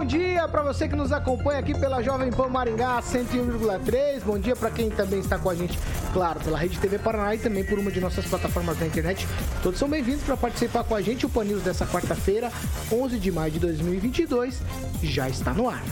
[0.00, 4.22] Bom dia para você que nos acompanha aqui pela Jovem Pan Maringá 101,3.
[4.24, 5.78] Bom dia para quem também está com a gente,
[6.14, 9.26] claro, pela Rede TV Paraná e também por uma de nossas plataformas da internet.
[9.62, 11.26] Todos são bem-vindos para participar com a gente.
[11.26, 12.50] O Pan News dessa quarta-feira,
[12.90, 14.62] 11 de maio de 2022,
[15.02, 15.82] já está no ar.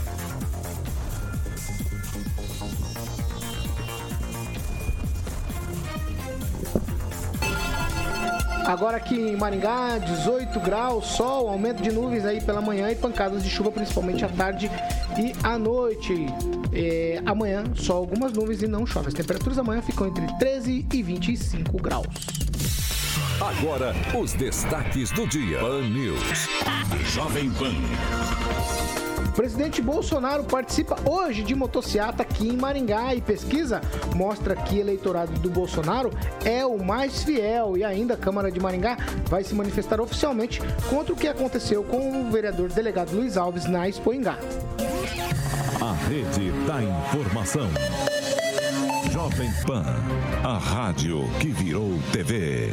[8.68, 13.42] Agora aqui em Maringá, 18 graus, sol, aumento de nuvens aí pela manhã e pancadas
[13.42, 14.70] de chuva, principalmente à tarde
[15.16, 16.26] e à noite.
[16.70, 19.08] É, amanhã, só algumas nuvens e não chove.
[19.08, 22.06] As temperaturas amanhã ficam entre 13 e 25 graus.
[23.40, 25.60] Agora, os destaques do dia.
[25.60, 26.20] Pan News.
[27.06, 29.07] Jovem Pan.
[29.38, 33.80] Presidente Bolsonaro participa hoje de motociata aqui em Maringá e pesquisa
[34.16, 36.10] mostra que eleitorado do Bolsonaro
[36.44, 41.12] é o mais fiel e ainda a Câmara de Maringá vai se manifestar oficialmente contra
[41.12, 44.36] o que aconteceu com o vereador delegado Luiz Alves na Expoingá.
[45.80, 47.68] A rede da informação.
[49.12, 49.84] Jovem Pan,
[50.42, 52.72] a rádio que virou TV.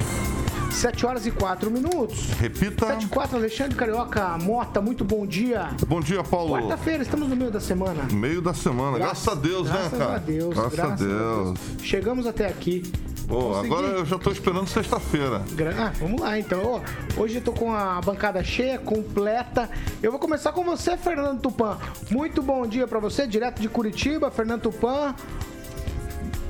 [0.75, 2.31] 7 horas e 4 minutos.
[2.31, 2.87] Repita.
[2.87, 5.69] 7 e 4, Alexandre Carioca Mota, muito bom dia.
[5.87, 6.53] Bom dia, Paulo.
[6.53, 8.03] Quarta-feira, estamos no meio da semana.
[8.11, 8.97] Meio da semana.
[8.97, 10.15] Graças, a Deus, graças né, cara?
[10.15, 11.59] A Deus, graças, graças a Deus.
[11.81, 12.83] Chegamos até aqui.
[13.25, 13.65] Pô, Consegui.
[13.65, 15.41] agora eu já tô esperando sexta-feira.
[15.79, 16.81] Ah, vamos lá então.
[17.17, 19.69] Hoje eu tô com a bancada cheia, completa.
[20.03, 21.77] Eu vou começar com você, Fernando Tupan.
[22.11, 25.15] Muito bom dia pra você, direto de Curitiba, Fernando Tupan.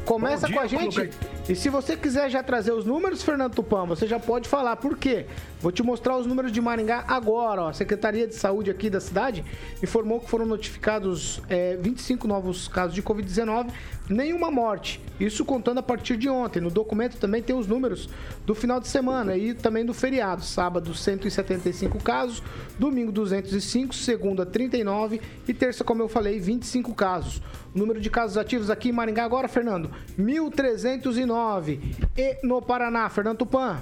[0.04, 0.96] Começa dia, com a gente.
[0.96, 4.78] Paulo E se você quiser já trazer os números, Fernando Tupan, você já pode falar.
[4.78, 5.28] Por quê?
[5.62, 7.62] Vou te mostrar os números de Maringá agora.
[7.62, 7.70] Ó.
[7.70, 9.46] A Secretaria de Saúde aqui da cidade
[9.82, 13.68] informou que foram notificados é, 25 novos casos de Covid-19,
[14.10, 15.02] nenhuma morte.
[15.20, 16.60] Isso contando a partir de ontem.
[16.60, 18.10] No documento também tem os números
[18.46, 20.44] do final de semana e também do feriado.
[20.44, 22.44] Sábado, 175 casos,
[22.78, 27.42] domingo, 205, segunda, 39 e terça, como eu falei, 25 casos.
[27.74, 29.90] O número de casos ativos aqui em Maringá agora, Fernando,
[30.20, 31.80] 1.309.
[32.18, 33.80] E no Paraná, Fernando Tupan.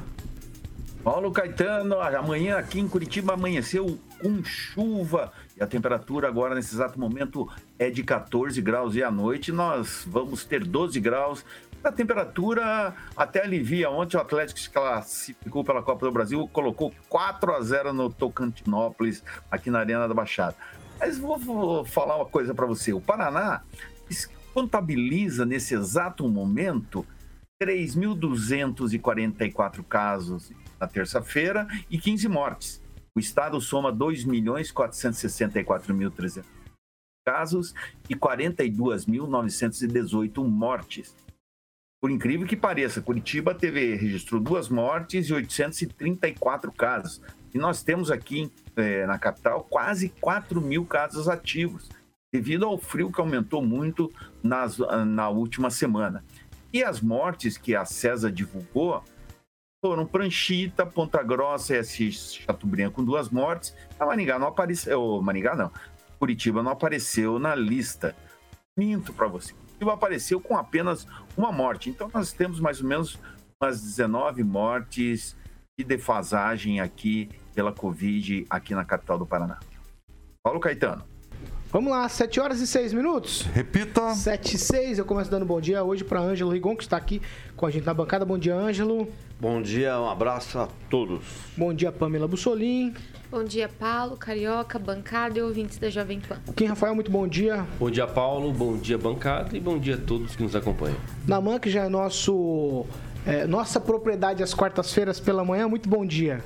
[1.04, 5.34] Paulo Caetano, amanhã aqui em Curitiba amanheceu com chuva
[5.64, 10.46] a temperatura agora nesse exato momento é de 14 graus e à noite nós vamos
[10.46, 11.44] ter 12 graus.
[11.84, 13.90] A temperatura até alivia.
[13.90, 19.24] Ontem o Atlético se classificou pela Copa do Brasil, colocou 4 a 0 no Tocantinópolis,
[19.50, 20.56] aqui na Arena da Baixada.
[21.00, 22.94] Mas vou, vou falar uma coisa para você.
[22.94, 23.62] O Paraná
[24.54, 27.06] contabiliza nesse exato momento
[27.62, 32.83] 3.244 casos na terça-feira e 15 mortes.
[33.16, 36.44] O estado soma 2.464.300
[37.26, 37.74] casos
[38.10, 41.16] e 42.918 mortes.
[42.02, 47.22] Por incrível que pareça, Curitiba teve registrou duas mortes e 834 casos.
[47.54, 51.88] E nós temos aqui eh, na capital quase 4 mil casos ativos,
[52.34, 56.24] devido ao frio que aumentou muito nas, na última semana.
[56.74, 59.04] E as mortes que a CESA divulgou
[59.84, 62.10] foram Pranchita, Ponta Grossa e S.
[62.10, 63.76] Chateaubriand com duas mortes.
[64.00, 65.22] A Maringá não apareceu.
[65.22, 65.70] Maringá não.
[66.18, 68.16] Curitiba não apareceu na lista.
[68.78, 69.52] Minto para você.
[69.52, 71.06] Curitiba apareceu com apenas
[71.36, 71.90] uma morte.
[71.90, 73.20] Então nós temos mais ou menos
[73.62, 75.36] umas 19 mortes
[75.78, 79.60] de defasagem aqui pela Covid aqui na capital do Paraná.
[80.42, 81.04] Paulo Caetano.
[81.74, 83.42] Vamos lá, 7 horas e 6 minutos.
[83.42, 84.14] Repita.
[84.14, 87.20] 7 e 6, eu começo dando bom dia hoje para Ângelo Rigon, que está aqui
[87.56, 88.24] com a gente na bancada.
[88.24, 89.12] Bom dia, Ângelo.
[89.44, 91.22] Bom dia, um abraço a todos.
[91.58, 92.94] Bom dia, Pamela Bussolim.
[93.30, 96.38] Bom dia, Paulo, Carioca, bancada e ouvintes da Jovem Pan.
[96.56, 97.66] Kim Rafael, muito bom dia.
[97.78, 98.54] Bom dia, Paulo.
[98.54, 99.54] Bom dia, bancada.
[99.54, 100.96] E bom dia a todos que nos acompanham.
[101.28, 102.86] Naman, que já é nosso,
[103.28, 105.68] é, nossa propriedade às quartas-feiras pela manhã.
[105.68, 106.42] Muito bom dia.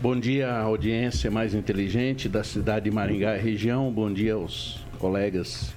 [0.00, 3.88] Bom dia audiência mais inteligente da cidade de Maringá e região.
[3.92, 5.72] Bom dia aos colegas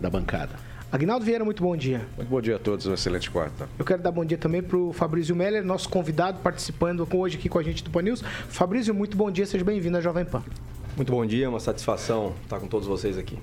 [0.00, 0.63] da bancada.
[0.94, 2.06] Agnaldo Vieira, muito bom dia.
[2.16, 3.68] Muito bom dia a todos, uma excelente quarta.
[3.76, 7.48] Eu quero dar bom dia também para o Fabrício Meller, nosso convidado participando hoje aqui
[7.48, 8.22] com a gente do Pan News.
[8.48, 10.44] Fabrício, muito bom dia, seja bem-vindo à Jovem Pan.
[10.94, 13.36] Muito bom dia, uma satisfação estar com todos vocês aqui.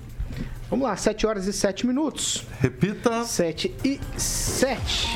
[0.70, 2.46] Vamos lá, 7 horas e 7 minutos.
[2.58, 3.22] Repita.
[3.22, 5.08] 7 e 7.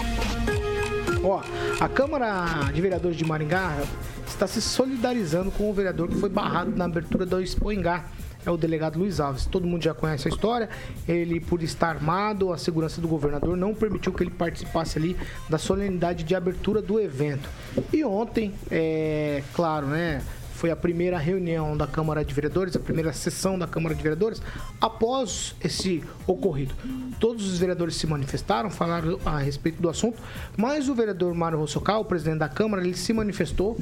[1.25, 1.41] Ó,
[1.81, 3.79] a Câmara de Vereadores de Maringá
[4.27, 8.05] está se solidarizando com o vereador que foi barrado na abertura do Expo Engá.
[8.47, 9.45] É o delegado Luiz Alves.
[9.45, 10.69] Todo mundo já conhece a história.
[11.07, 15.17] Ele, por estar armado, a segurança do governador não permitiu que ele participasse ali
[15.49, 17.49] da solenidade de abertura do evento.
[17.93, 20.23] E ontem, é claro, né?
[20.57, 24.41] foi a primeira reunião da Câmara de Vereadores, a primeira sessão da Câmara de Vereadores,
[24.81, 26.75] após esse ocorrido.
[27.21, 30.21] Todos os vereadores se manifestaram, falaram a respeito do assunto,
[30.57, 33.77] mas o vereador Mário Rossocal, o presidente da Câmara, ele se manifestou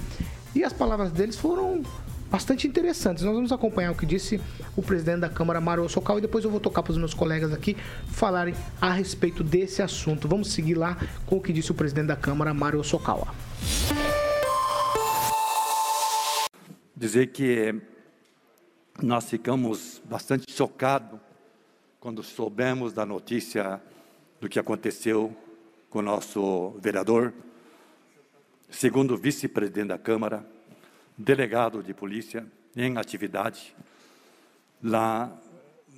[0.52, 1.82] e as palavras deles foram
[2.34, 3.22] bastante interessantes.
[3.22, 4.40] Nós vamos acompanhar o que disse
[4.76, 7.52] o presidente da Câmara, Mário Socal, e depois eu vou tocar para os meus colegas
[7.52, 7.76] aqui
[8.08, 10.26] falarem a respeito desse assunto.
[10.26, 13.28] Vamos seguir lá com o que disse o presidente da Câmara, Mário Socal
[16.96, 17.74] dizer que
[19.02, 21.20] nós ficamos bastante chocados
[22.00, 23.80] quando soubemos da notícia
[24.40, 25.36] do que aconteceu
[25.90, 27.32] com o nosso vereador,
[28.70, 30.46] segundo vice-presidente da Câmara,
[31.16, 32.46] delegado de polícia
[32.76, 33.74] em atividade
[34.82, 35.32] lá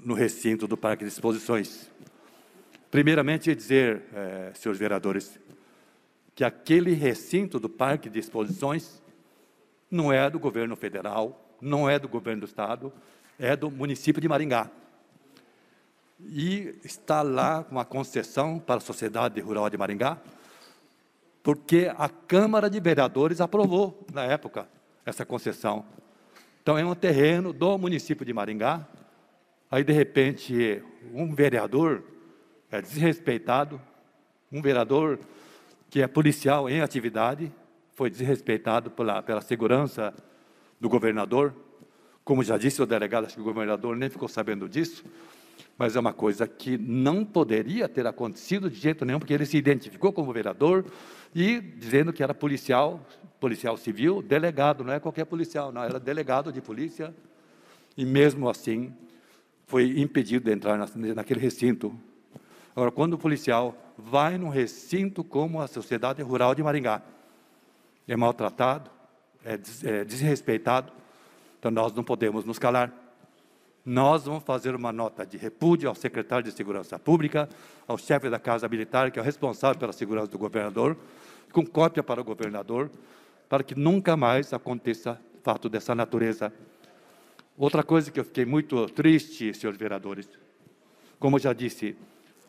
[0.05, 1.91] no recinto do Parque de Exposições.
[2.91, 5.41] Primeiramente, dizer, eh, senhores vereadores,
[6.35, 9.03] que aquele recinto do Parque de Exposições
[9.91, 12.93] não é do governo federal, não é do governo do estado,
[13.39, 14.71] é do município de Maringá.
[16.21, 20.19] E está lá com uma concessão para a Sociedade Rural de Maringá,
[21.43, 24.69] porque a Câmara de Vereadores aprovou, na época,
[25.07, 25.85] essa concessão.
[26.61, 28.87] Então, é um terreno do município de Maringá.
[29.71, 30.83] Aí, de repente,
[31.15, 32.03] um vereador
[32.71, 33.81] é desrespeitado,
[34.51, 35.21] um vereador
[35.89, 37.53] que é policial em atividade,
[37.95, 40.13] foi desrespeitado pela, pela segurança
[40.81, 41.55] do governador.
[42.25, 45.05] Como já disse o delegado, acho que o governador nem ficou sabendo disso,
[45.79, 49.57] mas é uma coisa que não poderia ter acontecido de jeito nenhum, porque ele se
[49.57, 50.85] identificou como vereador
[51.35, 53.01] e dizendo que era policial,
[53.39, 57.15] policial civil, delegado, não é qualquer policial, não, era delegado de polícia,
[57.97, 58.93] e mesmo assim
[59.67, 60.79] foi impedido de entrar
[61.15, 61.95] naquele recinto.
[62.75, 67.03] Agora, quando o policial vai num recinto como a Sociedade Rural de Maringá,
[68.09, 68.91] é maltratado,
[69.45, 70.93] é, é desrespeitado,
[71.59, 73.06] então nós não podemos nos calar.
[73.89, 77.49] Nós vamos fazer uma nota de repúdio ao secretário de Segurança Pública,
[77.87, 80.97] ao chefe da Casa Militar, que é o responsável pela segurança do governador,
[81.53, 82.91] com cópia para o governador,
[83.49, 86.53] para que nunca mais aconteça fato dessa natureza.
[87.57, 90.29] Outra coisa que eu fiquei muito triste, senhores vereadores,
[91.21, 91.97] como já disse,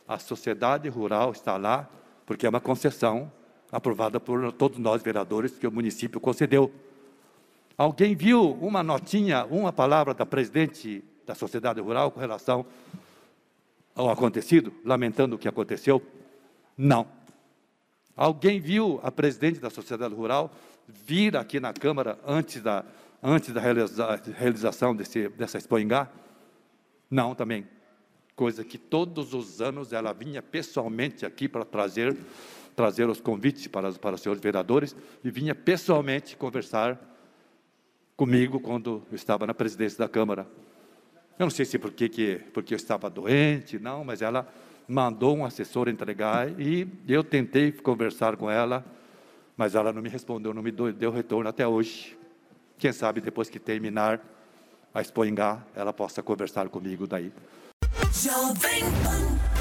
[0.07, 1.88] a sociedade rural está lá
[2.25, 3.31] porque é uma concessão
[3.72, 6.74] aprovada por todos nós vereadores que o município concedeu.
[7.78, 12.65] Alguém viu uma notinha, uma palavra da presidente da sociedade rural com relação
[13.94, 16.01] ao acontecido, lamentando o que aconteceu?
[16.77, 17.06] Não.
[18.15, 20.51] Alguém viu a presidente da sociedade rural
[20.88, 22.85] vir aqui na Câmara antes da,
[23.21, 26.09] antes da realiza, realização desse, dessa Expo Ingá?
[27.12, 27.68] Não, também.
[28.35, 32.15] Coisa que todos os anos ela vinha pessoalmente aqui para trazer
[32.75, 36.95] trazer os convites para, para os senhores vereadores e vinha pessoalmente conversar
[38.15, 40.47] comigo quando eu estava na presidência da Câmara.
[41.38, 44.48] Eu não sei se porque, que, porque eu estava doente, não, mas ela
[44.88, 48.84] mandou um assessor entregar e eu tentei conversar com ela,
[49.56, 52.18] mas ela não me respondeu, não me deu retorno até hoje.
[52.78, 54.19] Quem sabe depois que terminar
[54.94, 57.31] a Expoingá, ela possa conversar comigo daí.
[58.11, 59.56] Jovem Pan.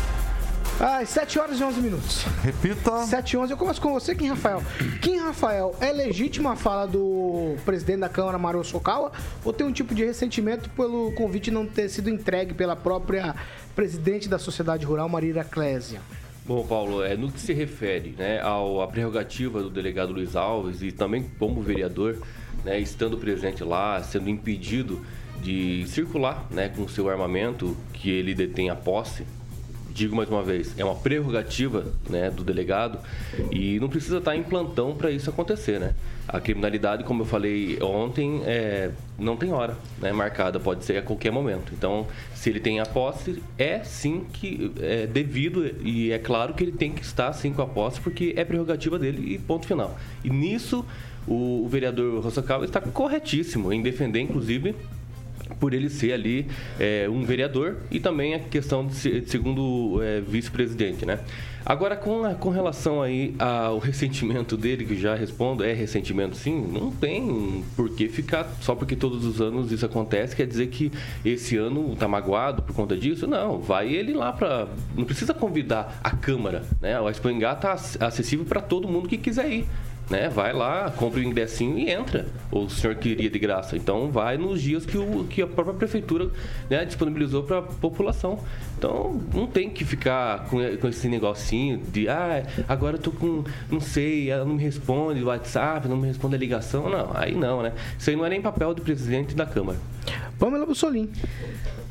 [0.79, 2.25] Às 7 horas e 11 minutos.
[2.43, 3.07] Repita.
[3.07, 3.51] 7 e 11.
[3.51, 4.63] Eu começo com você, Kim Rafael.
[5.01, 9.11] Kim Rafael, é legítima a fala do presidente da Câmara, Mario Sokawa,
[9.43, 13.35] ou tem um tipo de ressentimento pelo convite não ter sido entregue pela própria
[13.75, 16.03] presidente da Sociedade Rural, Maria Clésia?
[16.45, 20.83] Bom, Paulo, é, no que se refere né, ao, à prerrogativa do delegado Luiz Alves
[20.83, 22.19] e também como vereador,
[22.63, 25.01] né, estando presente lá, sendo impedido
[25.41, 29.25] de circular né, com o seu armamento que ele detém a posse,
[29.97, 32.99] digo mais uma vez, é uma prerrogativa né, do delegado
[33.51, 35.95] e não precisa estar em plantão para isso acontecer, né?
[36.29, 41.03] A criminalidade, como eu falei ontem, é, não tem hora né, marcada, pode ser a
[41.03, 41.73] qualquer momento.
[41.73, 46.65] Então, se ele tem a posse, é sim que é devido e é claro que
[46.65, 49.97] ele tem que estar sim com a posse porque é prerrogativa dele e ponto final.
[50.23, 50.85] E nisso
[51.27, 54.75] o, o vereador Rossacal está corretíssimo em defender, inclusive,
[55.59, 56.47] por ele ser ali
[56.79, 61.21] é, um vereador e também a questão de, de segundo é, vice-presidente, né?
[61.69, 66.65] Agora, com, a, com relação aí ao ressentimento dele, que já respondo, é ressentimento sim,
[66.65, 70.93] não tem por que ficar, só porque todos os anos isso acontece, quer dizer que
[71.25, 73.27] esse ano tá magoado por conta disso?
[73.27, 77.01] Não, vai ele lá para Não precisa convidar a Câmara, né?
[77.01, 77.29] O Expo
[77.61, 79.67] tá acessível para todo mundo que quiser ir.
[80.09, 80.29] Né?
[80.29, 82.27] Vai lá, compra o ingressinho e entra.
[82.51, 83.77] O senhor queria de graça.
[83.77, 86.31] Então vai nos dias que, o, que a própria prefeitura
[86.71, 88.39] né, disponibilizou para a população.
[88.79, 93.45] Então não tem que ficar com, com esse negocinho de ah, agora eu tô com.
[93.71, 96.89] não sei, ela não me responde o WhatsApp, não me responde a ligação.
[96.89, 97.73] Não, aí não, né?
[97.99, 99.79] Isso aí não é nem papel do presidente da Câmara.
[100.39, 101.11] Pamela Bussolim.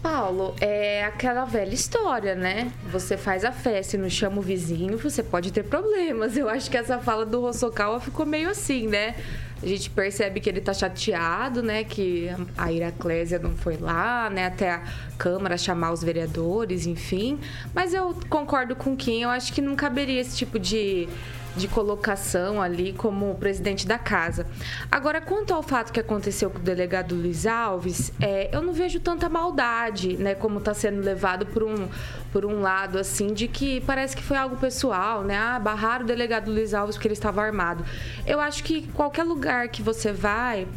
[0.05, 2.71] Paulo, é aquela velha história, né?
[2.91, 6.38] Você faz a festa e não chama o vizinho, você pode ter problemas.
[6.38, 9.15] Eu acho que essa fala do Rossokawa ficou meio assim, né?
[9.63, 11.83] A gente percebe que ele tá chateado, né?
[11.83, 14.45] Que a Iraclésia não foi lá, né?
[14.45, 14.83] Até a
[15.17, 17.39] Câmara chamar os vereadores, enfim.
[17.74, 19.24] Mas eu concordo com quem.
[19.24, 21.09] Eu acho que não caberia esse tipo de
[21.55, 24.45] de colocação ali como presidente da casa.
[24.91, 29.00] Agora, quanto ao fato que aconteceu com o delegado Luiz Alves, é, eu não vejo
[29.00, 31.88] tanta maldade, né, como está sendo levado por um,
[32.31, 35.38] por um lado, assim, de que parece que foi algo pessoal, né?
[35.38, 37.85] Ah, barraram o delegado Luiz Alves porque ele estava armado.
[38.25, 40.67] Eu acho que qualquer lugar que você vai,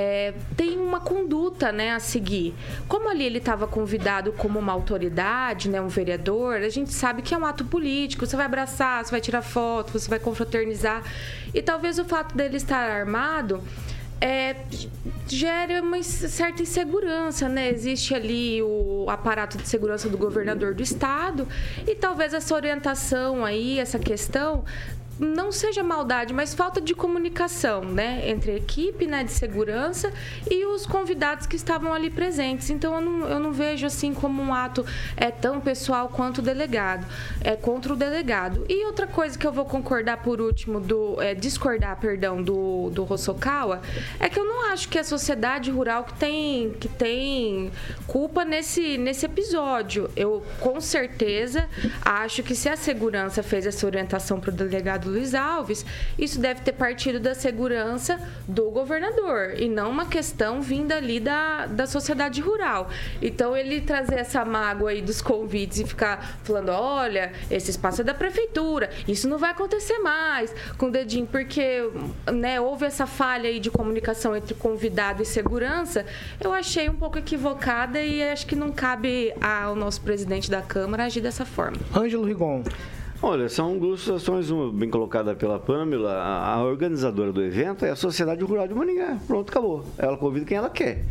[0.00, 2.54] é, tem uma conduta né, a seguir.
[2.86, 7.34] Como ali ele estava convidado como uma autoridade, né, um vereador, a gente sabe que
[7.34, 8.24] é um ato político.
[8.24, 11.02] Você vai abraçar, você vai tirar foto, você vai confraternizar.
[11.52, 13.60] E talvez o fato dele estar armado
[14.20, 14.54] é,
[15.26, 17.68] gera uma certa insegurança, né?
[17.68, 21.46] Existe ali o aparato de segurança do governador do estado
[21.86, 24.64] e talvez essa orientação aí, essa questão
[25.18, 30.12] não seja maldade, mas falta de comunicação, né, entre a equipe, né, de segurança
[30.50, 32.70] e os convidados que estavam ali presentes.
[32.70, 34.84] Então eu não, eu não vejo assim como um ato
[35.16, 37.06] é tão pessoal quanto o delegado,
[37.40, 38.64] é contra o delegado.
[38.68, 43.12] E outra coisa que eu vou concordar por último do é, discordar, perdão, do do
[43.12, 43.80] Hosokawa,
[44.20, 47.70] é que eu não acho que a sociedade rural que tem que tem
[48.06, 50.10] culpa nesse nesse episódio.
[50.16, 51.68] Eu com certeza
[52.04, 55.84] acho que se a segurança fez essa orientação para o delegado Luiz Alves,
[56.18, 61.66] isso deve ter partido da segurança do governador e não uma questão vinda ali da,
[61.66, 62.88] da sociedade rural.
[63.20, 68.04] Então, ele trazer essa mágoa aí dos convites e ficar falando: olha, esse espaço é
[68.04, 71.90] da prefeitura, isso não vai acontecer mais, com o dedinho, porque
[72.32, 76.04] né, houve essa falha aí de comunicação entre convidado e segurança,
[76.40, 81.04] eu achei um pouco equivocada e acho que não cabe ao nosso presidente da Câmara
[81.04, 81.78] agir dessa forma.
[81.94, 82.62] Ângelo Rigon.
[83.20, 86.22] Olha, são duas situações, uma bem colocada pela Pamela.
[86.22, 89.18] A, organizadora do evento é a Sociedade Rural de Maningá.
[89.26, 89.84] Pronto, acabou.
[89.98, 91.04] Ela convida quem ela quer.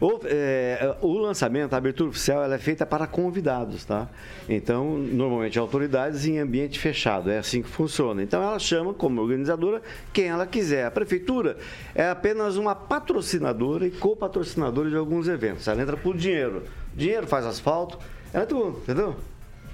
[0.00, 4.08] O, é, o, lançamento, a abertura oficial, ela é feita para convidados, tá?
[4.48, 8.22] Então, normalmente autoridades em ambiente fechado, é assim que funciona.
[8.22, 10.86] Então, ela chama como organizadora quem ela quiser.
[10.86, 11.56] A prefeitura
[11.96, 15.66] é apenas uma patrocinadora e copatrocinadora de alguns eventos.
[15.66, 16.62] Ela entra por dinheiro.
[16.94, 17.98] Dinheiro faz asfalto,
[18.32, 19.16] ela é tudo, entendeu?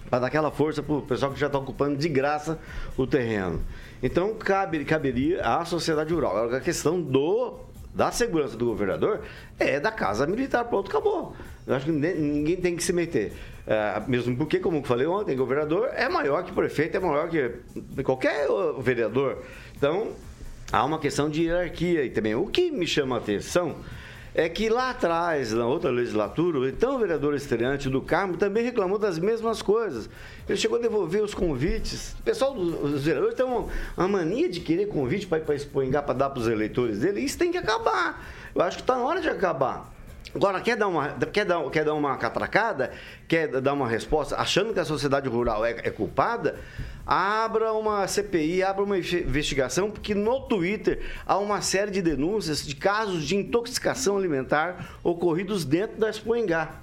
[0.08, 2.58] Para dar aquela força para o pessoal que já está ocupando de graça
[2.96, 3.62] o terreno.
[4.02, 6.36] Então, cabe, caberia à sociedade rural.
[6.36, 7.60] Agora, a questão do,
[7.94, 9.22] da segurança do governador
[9.58, 10.64] é da Casa Militar.
[10.64, 11.34] Pronto, acabou.
[11.66, 13.32] Eu acho que ninguém tem que se meter.
[13.66, 17.50] É, mesmo porque, como eu falei ontem, governador é maior que prefeito, é maior que
[18.04, 18.46] qualquer
[18.78, 19.42] vereador.
[19.76, 20.12] Então,
[20.70, 22.34] há uma questão de hierarquia aí também.
[22.34, 23.76] O que me chama a atenção
[24.38, 28.98] é que lá atrás, na outra legislatura, o então vereador estreante do Carmo também reclamou
[28.98, 30.10] das mesmas coisas.
[30.46, 32.14] Ele chegou a devolver os convites.
[32.20, 36.12] O pessoal dos vereadores tem uma, mania de querer convite para ir para Expoingá para
[36.12, 37.22] dar para os eleitores dele.
[37.22, 38.22] Isso tem que acabar.
[38.54, 39.90] Eu acho que está na hora de acabar.
[40.34, 42.92] Agora, quer dar, uma, quer, dar, quer dar uma catracada?
[43.26, 46.56] Quer dar uma resposta achando que a sociedade rural é, é culpada?
[47.06, 52.74] Abra uma CPI, abra uma investigação, porque no Twitter há uma série de denúncias de
[52.74, 56.80] casos de intoxicação alimentar ocorridos dentro da Expoingá.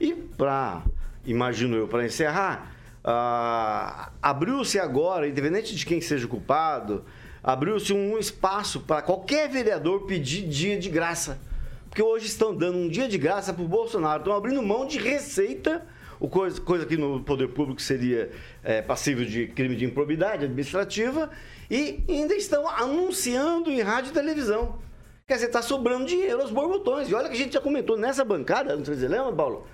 [0.00, 0.82] E para,
[1.26, 2.72] imagino eu, para encerrar,
[3.04, 7.04] uh, abriu-se agora, independente de quem seja o culpado,
[7.44, 11.38] abriu-se um espaço para qualquer vereador pedir dia de graça.
[11.90, 14.98] Porque hoje estão dando um dia de graça para o Bolsonaro, estão abrindo mão de
[14.98, 15.86] receita
[16.18, 18.30] o coisa, coisa que no poder público seria
[18.62, 21.30] é, passível de crime de improbidade administrativa,
[21.70, 24.78] e ainda estão anunciando em rádio e televisão.
[25.26, 27.08] Quer dizer, está sobrando dinheiro aos borbotões.
[27.08, 29.66] E olha que a gente já comentou nessa bancada, não sei se você lembra, Paulo,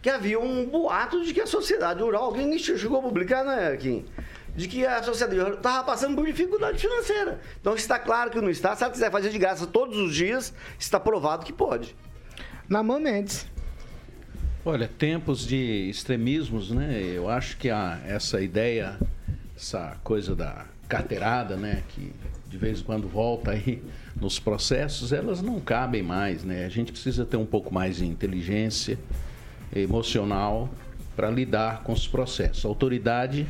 [0.00, 4.06] que havia um boato de que a sociedade rural, alguém chegou a publicar, né, Kim?
[4.54, 7.38] De que a sociedade estava passando por dificuldade financeira.
[7.60, 8.74] Então está claro que não está.
[8.74, 11.94] Se ela quiser fazer de graça todos os dias, está provado que pode.
[12.66, 13.46] Na mão Mendes.
[14.68, 17.00] Olha, tempos de extremismos, né?
[17.00, 18.98] Eu acho que a, essa ideia,
[19.56, 21.84] essa coisa da carteirada, né?
[21.90, 22.12] Que
[22.48, 23.80] de vez em quando volta aí
[24.20, 26.64] nos processos, elas não cabem mais, né?
[26.64, 28.98] A gente precisa ter um pouco mais de inteligência
[29.72, 30.68] emocional
[31.14, 32.64] para lidar com os processos.
[32.64, 33.46] Autoridade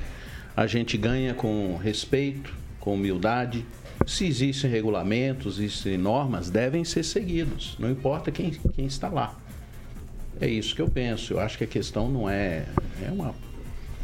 [0.54, 3.64] a gente ganha com respeito, com humildade,
[4.06, 7.74] Se existem regulamentos, existem normas, devem ser seguidos.
[7.78, 9.34] Não importa quem, quem está lá.
[10.40, 11.34] É isso que eu penso.
[11.34, 12.66] Eu acho que a questão não é.
[13.06, 13.34] É uma,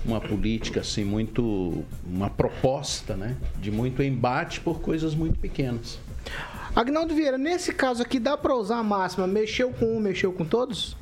[0.05, 1.85] uma política assim muito.
[2.07, 3.37] uma proposta, né?
[3.61, 5.99] De muito embate por coisas muito pequenas.
[6.75, 10.45] Agnaldo Vieira, nesse caso aqui dá para usar a máxima mexeu com um, mexeu com
[10.45, 10.97] todos?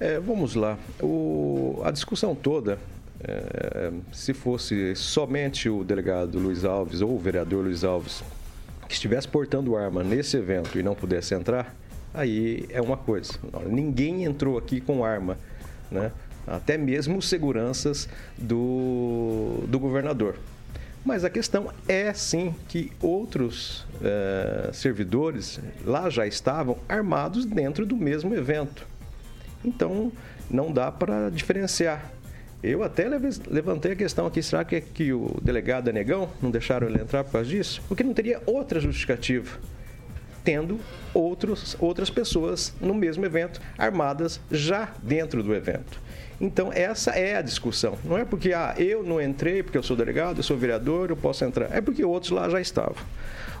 [0.00, 0.78] É, vamos lá.
[1.02, 2.78] O, a discussão toda,
[3.22, 8.22] é, se fosse somente o delegado Luiz Alves ou o vereador Luiz Alves
[8.88, 11.74] que estivesse portando arma nesse evento e não pudesse entrar,
[12.16, 13.32] aí é uma coisa.
[13.66, 15.38] Ninguém entrou aqui com arma,
[15.90, 16.10] né?
[16.46, 18.08] Até mesmo seguranças
[18.38, 20.36] do, do governador.
[21.04, 27.96] Mas a questão é sim que outros é, servidores lá já estavam armados dentro do
[27.96, 28.86] mesmo evento.
[29.64, 30.10] Então
[30.50, 32.12] não dá para diferenciar.
[32.62, 33.06] Eu até
[33.48, 36.28] levantei a questão aqui, será que, é que o delegado é negão?
[36.42, 37.80] Não deixaram ele entrar por causa disso?
[37.86, 39.58] Porque não teria outra justificativa,
[40.46, 40.78] tendo
[41.12, 46.00] outros, outras pessoas no mesmo evento, armadas já dentro do evento.
[46.40, 47.98] Então, essa é a discussão.
[48.04, 51.16] Não é porque ah, eu não entrei porque eu sou delegado, eu sou vereador, eu
[51.16, 51.74] posso entrar.
[51.76, 52.94] É porque outros lá já estavam.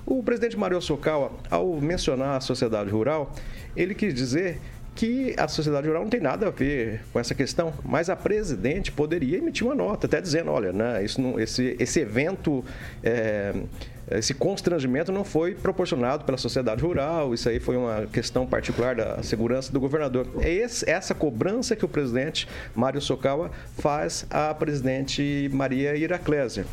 [0.06, 3.34] O presidente Mario Sokawa, ao mencionar a sociedade rural,
[3.74, 4.60] ele quis dizer
[4.94, 8.92] que a sociedade rural não tem nada a ver com essa questão, mas a presidente
[8.92, 12.64] poderia emitir uma nota, até dizendo, olha, né, isso não, esse, esse evento,
[13.02, 13.52] é,
[14.10, 19.22] esse constrangimento não foi proporcionado pela sociedade rural, isso aí foi uma questão particular da
[19.22, 20.28] segurança do governador.
[20.40, 26.66] É esse, essa cobrança que o presidente Mário Sokawa faz à presidente Maria Iraclésia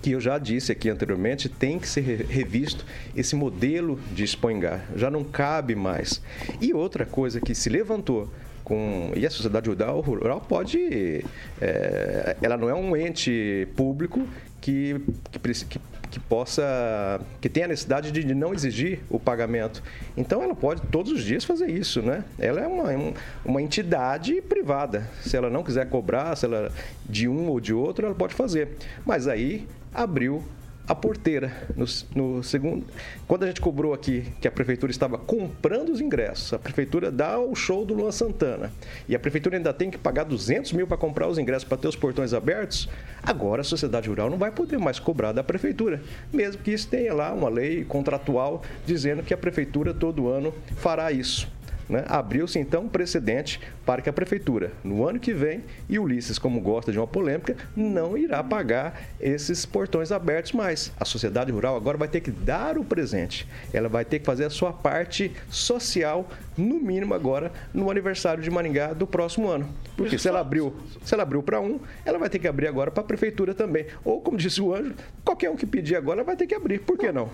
[0.00, 4.86] que eu já disse aqui anteriormente, tem que ser revisto esse modelo de Expoingar.
[4.94, 6.22] Já não cabe mais.
[6.60, 8.28] E outra coisa que se levantou
[8.62, 11.24] com, e a sociedade rural, rural pode.
[11.60, 14.24] É, ela não é um ente público
[14.60, 15.00] que,
[15.32, 15.80] que, que,
[16.18, 17.20] que, possa.
[17.40, 19.82] que tenha a necessidade de, não exigir o pagamento.
[20.16, 22.24] Então ela pode todos os dias fazer isso, né?
[22.38, 25.08] Ela é uma, uma entidade privada.
[25.22, 26.72] Se ela não quiser cobrar, se ela
[27.08, 28.76] de um ou de outro, ela pode fazer.
[29.06, 30.44] Mas aí abriu
[30.88, 32.86] a porteira no, no, segundo.
[33.26, 37.38] Quando a gente cobrou aqui que a prefeitura estava comprando os ingressos, a prefeitura dá
[37.38, 38.72] o show do Luan Santana
[39.06, 41.88] e a prefeitura ainda tem que pagar 200 mil para comprar os ingressos para ter
[41.88, 42.88] os portões abertos.
[43.22, 47.12] Agora a sociedade rural não vai poder mais cobrar da prefeitura, mesmo que isso tenha
[47.12, 51.57] lá uma lei contratual dizendo que a prefeitura todo ano fará isso.
[51.88, 52.04] Né?
[52.06, 56.60] Abriu-se então um precedente para que a prefeitura, no ano que vem, e Ulisses, como
[56.60, 60.92] gosta de uma polêmica, não irá pagar esses portões abertos mais.
[61.00, 63.48] A sociedade rural agora vai ter que dar o presente.
[63.72, 68.50] Ela vai ter que fazer a sua parte social, no mínimo agora, no aniversário de
[68.50, 69.68] Maringá do próximo ano.
[69.96, 72.90] Porque se ela abriu, se ela abriu para um, ela vai ter que abrir agora
[72.90, 73.86] para a prefeitura também.
[74.04, 74.94] Ou, como disse o Anjo,
[75.24, 76.80] qualquer um que pedir agora vai ter que abrir.
[76.80, 77.28] Por que não?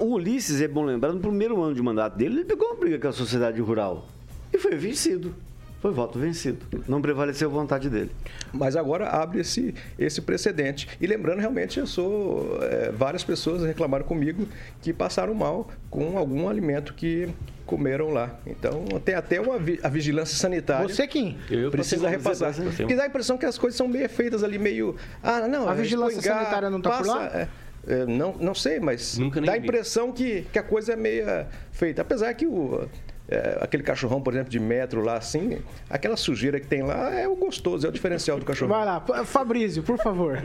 [0.00, 2.98] O Ulisses, é bom lembrar, no primeiro ano de mandato dele, ele pegou uma briga
[2.98, 4.06] com a sociedade rural
[4.52, 5.34] e foi vencido.
[5.80, 6.58] Foi voto vencido.
[6.88, 8.10] Não prevaleceu a vontade dele.
[8.52, 10.88] Mas agora abre esse, esse precedente.
[11.00, 12.58] E lembrando, realmente, eu sou.
[12.62, 14.48] É, várias pessoas reclamaram comigo
[14.82, 17.28] que passaram mal com algum alimento que
[17.64, 18.34] comeram lá.
[18.46, 20.88] Então tem até uma a vigilância sanitária.
[20.88, 21.36] Você quem?
[21.48, 22.52] Eu precisa repassar.
[22.54, 24.96] Porque dá a impressão que as coisas são meio feitas ali, meio.
[25.22, 25.68] Ah, não.
[25.68, 27.26] A vigilância sanitária não está por lá?
[27.26, 27.48] É,
[27.86, 31.24] é, não, não sei, mas dá a impressão que, que a coisa é meio
[31.70, 32.02] feita.
[32.02, 32.88] Apesar que o
[33.28, 35.58] é, aquele cachorrão, por exemplo, de metro lá, assim,
[35.90, 38.70] aquela sujeira que tem lá é o gostoso, é o diferencial do cachorro.
[38.70, 40.42] Vai lá, Fabrício, por favor.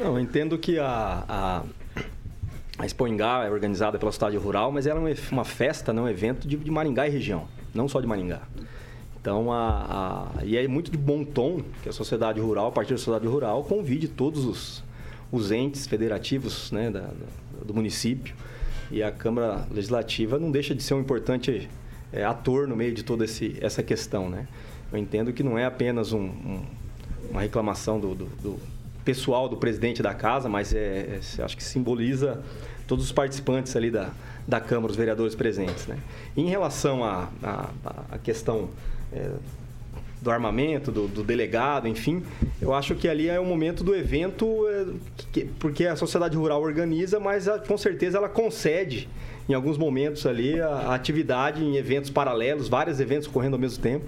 [0.00, 1.62] Não, eu entendo que a, a,
[2.78, 6.08] a Expo Ingá é organizada pela cidade rural, mas ela é uma festa, não um
[6.08, 8.40] evento de, de Maringá e região, não só de Maringá.
[9.20, 12.92] Então, a, a, e é muito de bom tom que a sociedade rural, a partir
[12.92, 14.82] da sociedade rural, convide todos os,
[15.30, 17.10] os entes federativos né, da,
[17.62, 18.34] do município
[18.90, 21.68] e a Câmara Legislativa não deixa de ser um importante
[22.12, 24.28] é, ator no meio de toda esse, essa questão.
[24.28, 24.46] Né?
[24.92, 26.62] Eu entendo que não é apenas um, um,
[27.30, 28.58] uma reclamação do, do, do,
[29.04, 32.42] pessoal do presidente da casa, mas é, é, acho que simboliza
[32.86, 34.10] todos os participantes ali da,
[34.46, 35.86] da Câmara, os vereadores presentes.
[35.86, 35.98] Né?
[36.36, 37.28] Em relação à
[38.22, 38.68] questão
[39.12, 39.30] é,
[40.20, 42.22] do armamento, do, do, delegado, enfim.
[42.60, 44.86] Eu acho que ali é o momento do evento, é,
[45.32, 49.08] que, porque a sociedade rural organiza, mas a, com certeza ela concede
[49.48, 53.82] em alguns momentos ali a, a, atividade em eventos paralelos, vários eventos correndo ao mesmo
[53.82, 54.06] tempo.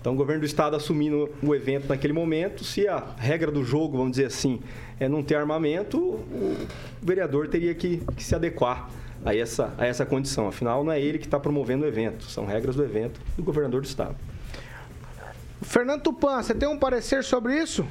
[0.00, 3.98] Então, o governo do estado assumindo o evento naquele momento, se a regra do jogo,
[3.98, 4.60] vamos dizer assim,
[4.98, 6.56] é não ter armamento, o
[7.02, 8.88] vereador teria que, que se adequar
[9.22, 10.48] a essa, a essa condição.
[10.48, 13.82] Afinal, não é ele que está promovendo o evento, são regras do evento do governador
[13.82, 14.16] do estado.
[15.62, 17.86] Fernando Tupan, você tem um parecer sobre isso?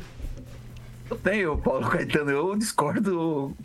[1.10, 2.30] Eu tenho, Paulo Caetano.
[2.32, 3.56] Eu discordo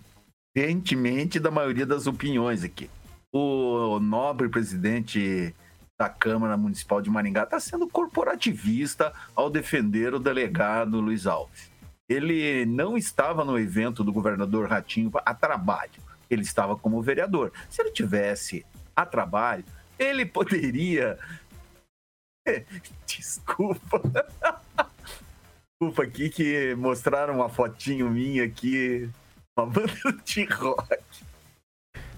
[0.54, 2.88] diferentemente da maioria das opiniões aqui.
[3.32, 5.54] O nobre presidente
[5.98, 11.70] da Câmara Municipal de Maringá está sendo corporativista ao defender o delegado Luiz Alves.
[12.08, 17.52] Ele não estava no evento do governador Ratinho a trabalho, ele estava como vereador.
[17.70, 18.64] Se ele tivesse
[18.94, 19.64] a trabalho,
[19.98, 21.18] ele poderia.
[23.06, 24.00] Desculpa.
[25.80, 29.08] Desculpa aqui que mostraram uma fotinho minha aqui,
[29.56, 29.92] uma banda
[30.24, 30.98] de rock.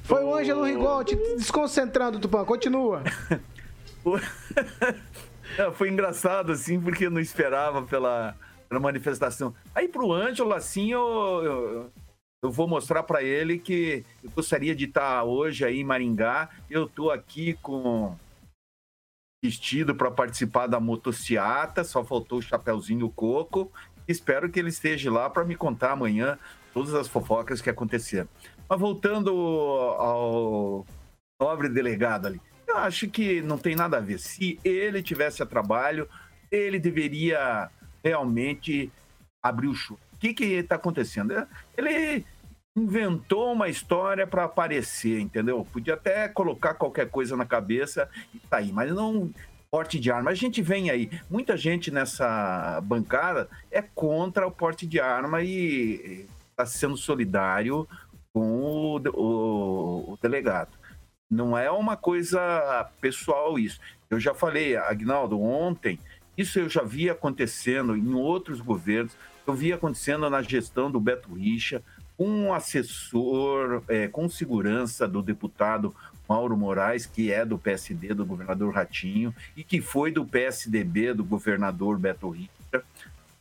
[0.03, 2.45] Foi o Ângelo Rigol te desconcentrando, Tupã.
[2.45, 3.03] Continua.
[5.59, 8.37] Não, foi engraçado, assim, porque eu não esperava pela,
[8.69, 9.55] pela manifestação.
[9.75, 11.91] Aí pro Ângelo, assim, eu, eu,
[12.43, 16.51] eu vou mostrar para ele que eu gostaria de estar hoje aí em Maringá.
[16.71, 18.17] Eu tô aqui com
[19.47, 23.71] vestido para participar da motociata, só faltou o chapéuzinho coco.
[24.09, 26.37] Espero que ele esteja lá para me contar amanhã
[26.75, 28.29] todas as fofocas que aconteceram.
[28.69, 30.85] Mas voltando ao
[31.41, 34.19] nobre delegado ali, eu acho que não tem nada a ver.
[34.19, 36.09] Se ele tivesse a trabalho,
[36.51, 37.71] ele deveria
[38.03, 38.91] realmente
[39.43, 39.99] abrir o show.
[40.13, 41.33] O que está acontecendo?
[41.77, 42.25] Ele
[42.77, 45.67] inventou uma história para aparecer, entendeu?
[45.73, 49.33] Podia até colocar qualquer coisa na cabeça e tá aí, mas não
[49.71, 50.31] porte de arma.
[50.31, 56.27] A gente vem aí, muita gente nessa bancada é contra o porte de arma e
[56.51, 57.89] está sendo solidário
[58.33, 60.77] com o, o, o delegado.
[61.31, 63.81] Não é uma coisa pessoal isso.
[64.09, 65.99] Eu já falei, Agnaldo, ontem,
[66.37, 71.33] isso eu já vi acontecendo em outros governos, eu vi acontecendo na gestão do Beto
[71.35, 71.83] Richa,
[72.17, 75.95] com um assessor, é, com segurança do deputado
[76.29, 81.25] Mauro Moraes, que é do PSD, do governador Ratinho, e que foi do PSDB, do
[81.25, 82.51] governador Beto Richa,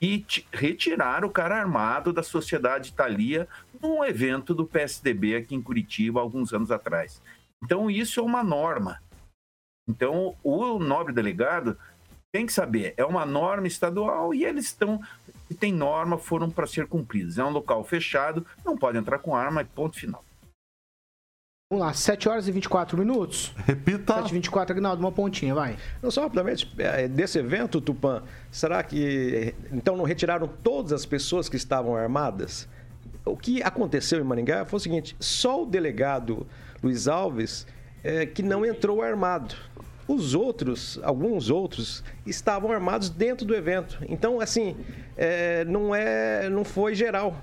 [0.02, 3.48] e retiraram o cara armado da Sociedade Italia
[3.82, 7.22] num evento do PSDB aqui em Curitiba, alguns anos atrás.
[7.64, 9.02] Então, isso é uma norma.
[9.88, 11.78] Então, o nobre delegado
[12.32, 15.02] tem que saber, é uma norma estadual e eles estão,
[15.48, 17.38] se tem norma, foram para ser cumpridos.
[17.38, 20.24] É um local fechado, não pode entrar com arma, ponto final.
[21.72, 23.52] Vamos lá, 7 horas e 24 minutos.
[23.66, 24.18] Repita.
[24.18, 25.76] 7 e 24, Agnaldo, uma pontinha, vai.
[26.02, 31.50] Não, só rapidamente, é, desse evento, Tupã, será que então não retiraram todas as pessoas
[31.50, 32.70] que estavam armadas?
[33.26, 36.46] O que aconteceu em Maringá foi o seguinte: só o delegado
[36.84, 37.66] Luiz Alves
[38.04, 39.56] é, que não entrou armado.
[40.08, 43.98] Os outros, alguns outros, estavam armados dentro do evento.
[44.08, 44.76] Então, assim,
[45.18, 47.42] é, não é, não foi geral.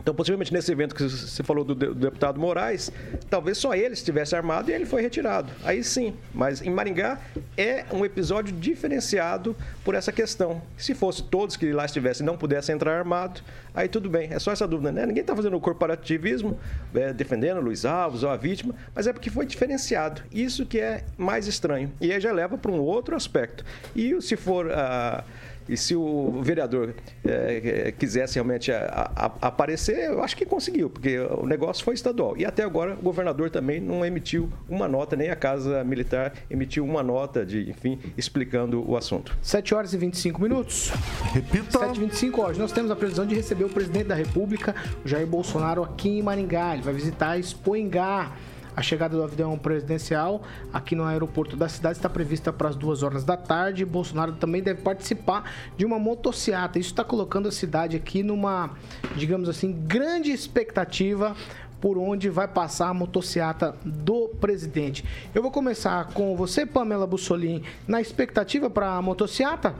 [0.00, 2.92] Então, possivelmente nesse evento que você falou do, deputado Moraes,
[3.30, 5.50] talvez só ele estivesse armado e ele foi retirado.
[5.64, 7.18] Aí sim, mas em Maringá
[7.56, 10.62] é um episódio diferenciado por essa questão.
[10.76, 13.40] Se fosse todos que lá estivessem não pudessem entrar armado,
[13.74, 14.28] aí tudo bem.
[14.30, 15.06] É só essa dúvida, né?
[15.06, 16.58] Ninguém está fazendo corporativismo,
[16.94, 20.22] é, defendendo Luiz Alves ou a vítima, mas é porque foi diferenciado.
[20.32, 21.92] Isso que é mais estranho.
[22.00, 23.64] E aí já leva para um outro aspecto.
[23.94, 24.66] E se for.
[24.66, 30.90] Uh, e se o vereador é, quisesse realmente a, a, aparecer, eu acho que conseguiu,
[30.90, 32.36] porque o negócio foi estadual.
[32.36, 36.84] E até agora o governador também não emitiu uma nota, nem a Casa Militar emitiu
[36.84, 39.36] uma nota de, enfim, explicando o assunto.
[39.42, 40.90] 7 horas e 25 minutos.
[41.32, 41.78] Repita.
[41.78, 42.58] 7 e 25 horas.
[42.58, 44.74] Nós temos a previsão de receber o presidente da República,
[45.04, 46.74] Jair Bolsonaro, aqui em Maringá.
[46.74, 48.32] Ele vai visitar Expoingá.
[48.76, 53.02] A chegada do avião presidencial aqui no aeroporto da cidade está prevista para as duas
[53.02, 53.84] horas da tarde.
[53.84, 56.78] Bolsonaro também deve participar de uma motociata.
[56.78, 58.70] Isso está colocando a cidade aqui numa,
[59.16, 61.36] digamos assim, grande expectativa
[61.80, 65.04] por onde vai passar a motociata do presidente.
[65.34, 69.74] Eu vou começar com você, Pamela Bussolini, na expectativa para a motociata?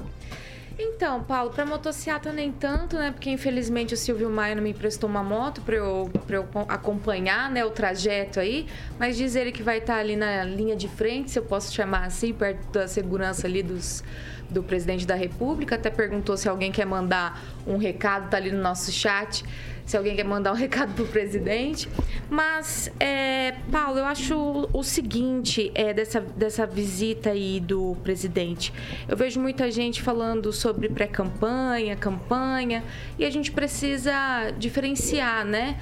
[0.76, 3.12] Então, Paulo, para motocicleta nem tanto, né?
[3.12, 7.64] Porque infelizmente o Silvio Maia não me emprestou uma moto para eu, eu acompanhar né,
[7.64, 8.66] o trajeto aí.
[8.98, 11.72] Mas diz ele que vai estar tá ali na linha de frente, se eu posso
[11.72, 14.02] chamar assim, perto da segurança ali dos,
[14.50, 15.76] do presidente da República.
[15.76, 19.44] Até perguntou se alguém quer mandar um recado, tá ali no nosso chat
[19.84, 21.88] se alguém quer mandar um recado pro presidente.
[22.30, 28.72] Mas, é, Paulo, eu acho o seguinte é, dessa, dessa visita aí do presidente.
[29.08, 32.82] Eu vejo muita gente falando sobre pré-campanha, campanha,
[33.18, 35.78] e a gente precisa diferenciar, né?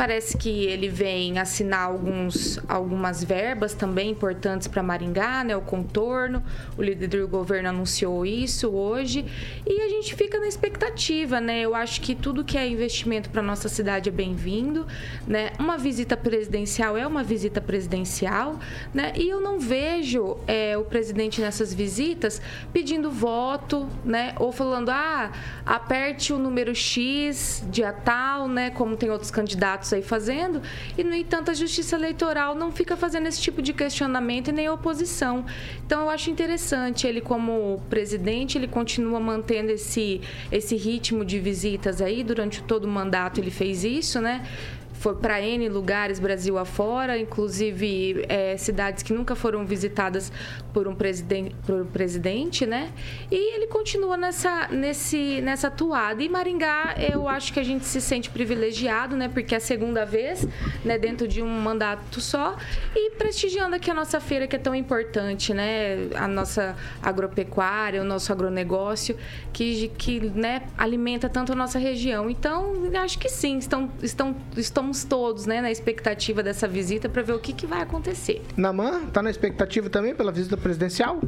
[0.00, 5.54] Parece que ele vem assinar alguns, algumas verbas também importantes para Maringá, né?
[5.54, 6.42] O contorno.
[6.78, 9.26] O líder do governo anunciou isso hoje.
[9.66, 11.60] E a gente fica na expectativa, né?
[11.60, 14.86] Eu acho que tudo que é investimento para nossa cidade é bem-vindo,
[15.26, 15.50] né?
[15.58, 18.58] Uma visita presidencial é uma visita presidencial,
[18.94, 19.12] né?
[19.14, 22.40] E eu não vejo é, o presidente nessas visitas
[22.72, 24.34] pedindo voto, né?
[24.38, 25.30] Ou falando, ah,
[25.66, 28.70] aperte o número X, dia tal, né?
[28.70, 30.62] Como tem outros candidatos passos aí fazendo,
[30.96, 34.68] e no entanto a Justiça Eleitoral não fica fazendo esse tipo de questionamento e nem
[34.68, 35.44] oposição.
[35.84, 40.20] Então eu acho interessante ele como presidente, ele continua mantendo esse
[40.52, 44.46] esse ritmo de visitas aí durante todo o mandato ele fez isso, né?
[45.00, 50.30] Foi para N lugares Brasil afora, inclusive é, cidades que nunca foram visitadas
[50.74, 52.92] por um, presidente, por um presidente, né?
[53.30, 56.22] E ele continua nessa, nesse, nessa toada.
[56.22, 59.26] E Maringá, eu acho que a gente se sente privilegiado, né?
[59.26, 60.46] Porque é a segunda vez,
[60.84, 60.98] né?
[60.98, 62.58] Dentro de um mandato só.
[62.94, 66.10] E prestigiando aqui a nossa feira, que é tão importante, né?
[66.14, 69.16] A nossa agropecuária, o nosso agronegócio,
[69.50, 70.64] que, que né?
[70.76, 72.28] alimenta tanto a nossa região.
[72.28, 77.22] Então, acho que sim, estão, estão, estão estamos todos né, na expectativa dessa visita para
[77.22, 78.42] ver o que, que vai acontecer.
[78.56, 81.20] Namã, está na expectativa também pela visita presidencial?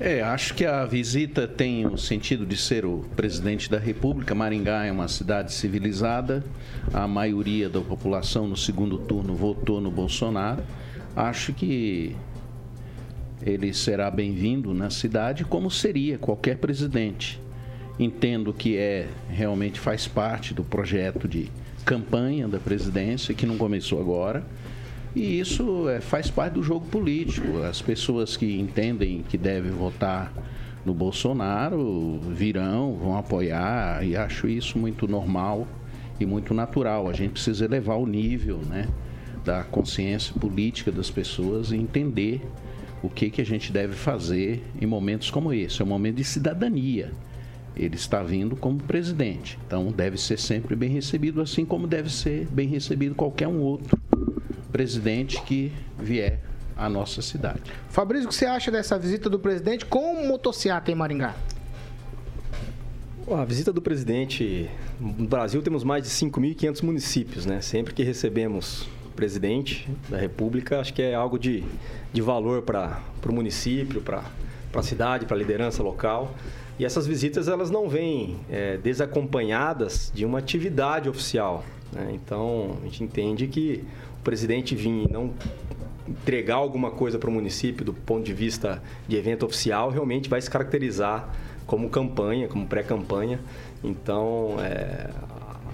[0.00, 4.34] É, acho que a visita tem o sentido de ser o presidente da República.
[4.34, 6.44] Maringá é uma cidade civilizada.
[6.92, 10.62] A maioria da população no segundo turno votou no Bolsonaro.
[11.14, 12.16] Acho que
[13.40, 17.40] ele será bem-vindo na cidade, como seria qualquer presidente.
[17.98, 21.48] Entendo que é realmente faz parte do projeto de
[21.84, 24.44] campanha da presidência, que não começou agora.
[25.14, 27.62] E isso é, faz parte do jogo político.
[27.62, 30.32] As pessoas que entendem que devem votar
[30.84, 35.66] no Bolsonaro virão, vão apoiar, e acho isso muito normal
[36.18, 37.08] e muito natural.
[37.08, 38.88] A gente precisa elevar o nível né,
[39.44, 42.42] da consciência política das pessoas e entender
[43.02, 45.80] o que, que a gente deve fazer em momentos como esse.
[45.80, 47.12] É um momento de cidadania
[47.76, 49.58] ele está vindo como presidente.
[49.66, 53.98] Então deve ser sempre bem recebido, assim como deve ser bem recebido qualquer um outro
[54.70, 56.40] presidente que vier
[56.76, 57.62] à nossa cidade.
[57.88, 61.34] Fabrício, o que você acha dessa visita do presidente com motocicleta em Maringá?
[63.30, 64.68] A visita do presidente,
[65.00, 67.60] no Brasil temos mais de 5.500 municípios, né?
[67.62, 71.64] Sempre que recebemos o presidente da República, acho que é algo de,
[72.12, 74.24] de valor para o município, para
[74.80, 76.34] a cidade, para a liderança local.
[76.78, 81.64] E essas visitas elas não vêm é, desacompanhadas de uma atividade oficial.
[81.92, 82.12] Né?
[82.14, 83.84] Então a gente entende que
[84.20, 85.32] o presidente vir não
[86.08, 90.40] entregar alguma coisa para o município do ponto de vista de evento oficial realmente vai
[90.40, 91.32] se caracterizar
[91.66, 93.40] como campanha, como pré-campanha.
[93.82, 95.10] Então, é,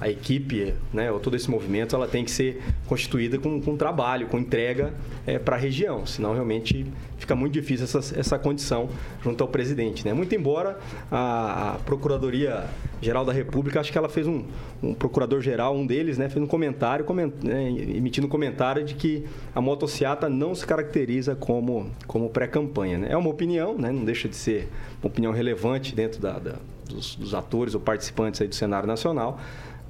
[0.01, 4.27] a equipe, né, ou todo esse movimento, ela tem que ser constituída com, com trabalho,
[4.29, 4.95] com entrega
[5.27, 6.87] é, para a região, senão realmente
[7.19, 8.89] fica muito difícil essa, essa condição
[9.23, 10.03] junto ao presidente.
[10.07, 10.15] Né?
[10.15, 10.79] Muito embora
[11.11, 12.65] a, a Procuradoria
[13.03, 14.45] Geral da República, acho que ela fez um,
[14.83, 19.27] um procurador-geral, um deles, né, fez um comentário, coment, né, emitindo um comentário de que
[19.55, 22.97] a motociata não se caracteriza como, como pré-campanha.
[22.97, 23.09] Né?
[23.11, 24.71] É uma opinião, né, não deixa de ser
[25.03, 26.55] uma opinião relevante dentro da, da
[26.91, 29.39] dos, dos atores ou participantes aí do cenário nacional,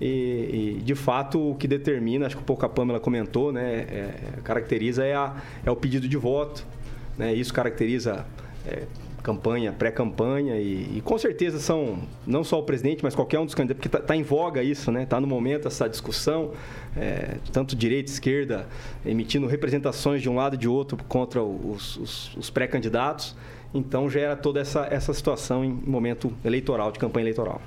[0.01, 4.15] e, e, de fato, o que determina, acho que pouco a Pamela comentou, né, é,
[4.43, 6.65] caracteriza é, a, é o pedido de voto.
[7.19, 8.25] Né, isso caracteriza
[8.67, 8.85] é,
[9.23, 13.55] campanha, pré-campanha e, e, com certeza são não só o presidente, mas qualquer um dos
[13.55, 15.03] candidatos, porque está tá em voga isso, né?
[15.03, 16.53] Está no momento essa discussão,
[16.97, 18.67] é, tanto direita esquerda
[19.05, 23.37] emitindo representações de um lado e de outro contra os, os, os pré-candidatos.
[23.75, 27.61] Então gera toda essa, essa situação em momento eleitoral, de campanha eleitoral.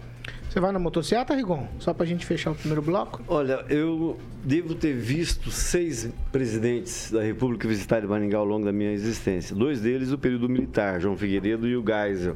[0.50, 1.68] Você vai na motocicleta, Rigon?
[1.80, 3.24] Só pra gente fechar o primeiro bloco?
[3.28, 8.92] Olha, eu devo ter visto seis presidentes da República visitarem Maringá ao longo da minha
[8.92, 9.56] existência.
[9.56, 12.36] Dois deles o período militar, João Figueiredo e o Geisel.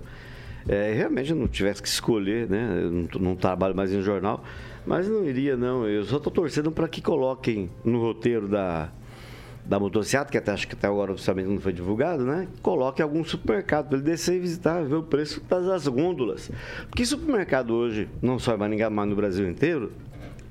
[0.67, 2.81] É, realmente eu não tivesse que escolher, né?
[2.81, 4.43] Eu não, não trabalho mais em jornal,
[4.85, 5.87] mas não iria, não.
[5.87, 8.91] Eu só estou torcendo para que coloquem no roteiro da,
[9.67, 12.47] da motocicleta, que até acho que até agora oficialmente não foi divulgado, né?
[12.61, 16.49] Coloque algum supermercado para ele descer e visitar, ver o preço das gôndolas.
[16.89, 19.91] Porque supermercado hoje, não só em Maringá, mas no Brasil inteiro,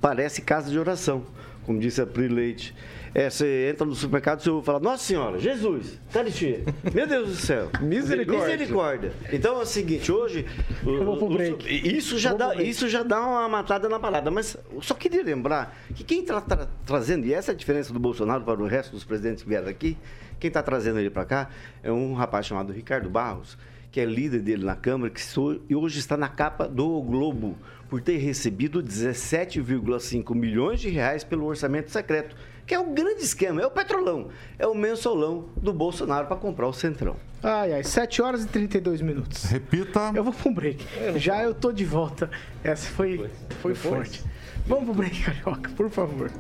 [0.01, 1.23] parece casa de oração,
[1.65, 2.75] como disse a Pri Leite.
[3.19, 7.35] É, você entra no supermercado e você fala, Nossa Senhora, Jesus, caristia, meu Deus do
[7.35, 7.71] céu.
[7.81, 8.59] Misericórdia.
[8.59, 9.13] Misericórdia.
[9.33, 10.45] Então é o seguinte, hoje.
[10.83, 11.97] Pro break.
[11.97, 14.31] isso, já dá, isso já dá uma matada na parada.
[14.31, 17.99] Mas só queria lembrar que quem está tra trazendo, e essa é a diferença do
[17.99, 19.97] Bolsonaro para o resto dos presidentes que vieram aqui,
[20.39, 21.49] quem está trazendo ele para cá
[21.83, 23.57] é um rapaz chamado Ricardo Barros,
[23.91, 25.23] que é líder dele na Câmara, que
[25.71, 27.57] e hoje está na capa do Globo,
[27.89, 33.63] por ter recebido 17,5 milhões de reais pelo orçamento secreto que é o grande esquema,
[33.63, 37.17] é o petrolão, é o mensolão do Bolsonaro para comprar o Centrão.
[37.43, 39.45] Ai, ai, 7 horas e 32 minutos.
[39.45, 40.11] Repita.
[40.15, 40.85] Eu vou pro break.
[41.17, 42.29] Já eu tô de volta.
[42.65, 43.31] Essa foi,
[43.63, 44.25] foi forte.
[44.67, 46.31] Vamos pro break, Carioca, por favor.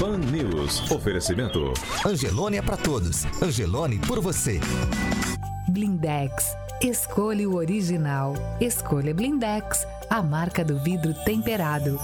[0.00, 0.90] Pan News.
[0.90, 1.72] Oferecimento.
[2.04, 3.24] Angelone é para todos.
[3.40, 4.60] Angelone por você.
[5.68, 6.56] Blindex.
[6.82, 8.34] Escolha o original.
[8.60, 11.98] Escolha Blindex a marca do vidro temperado.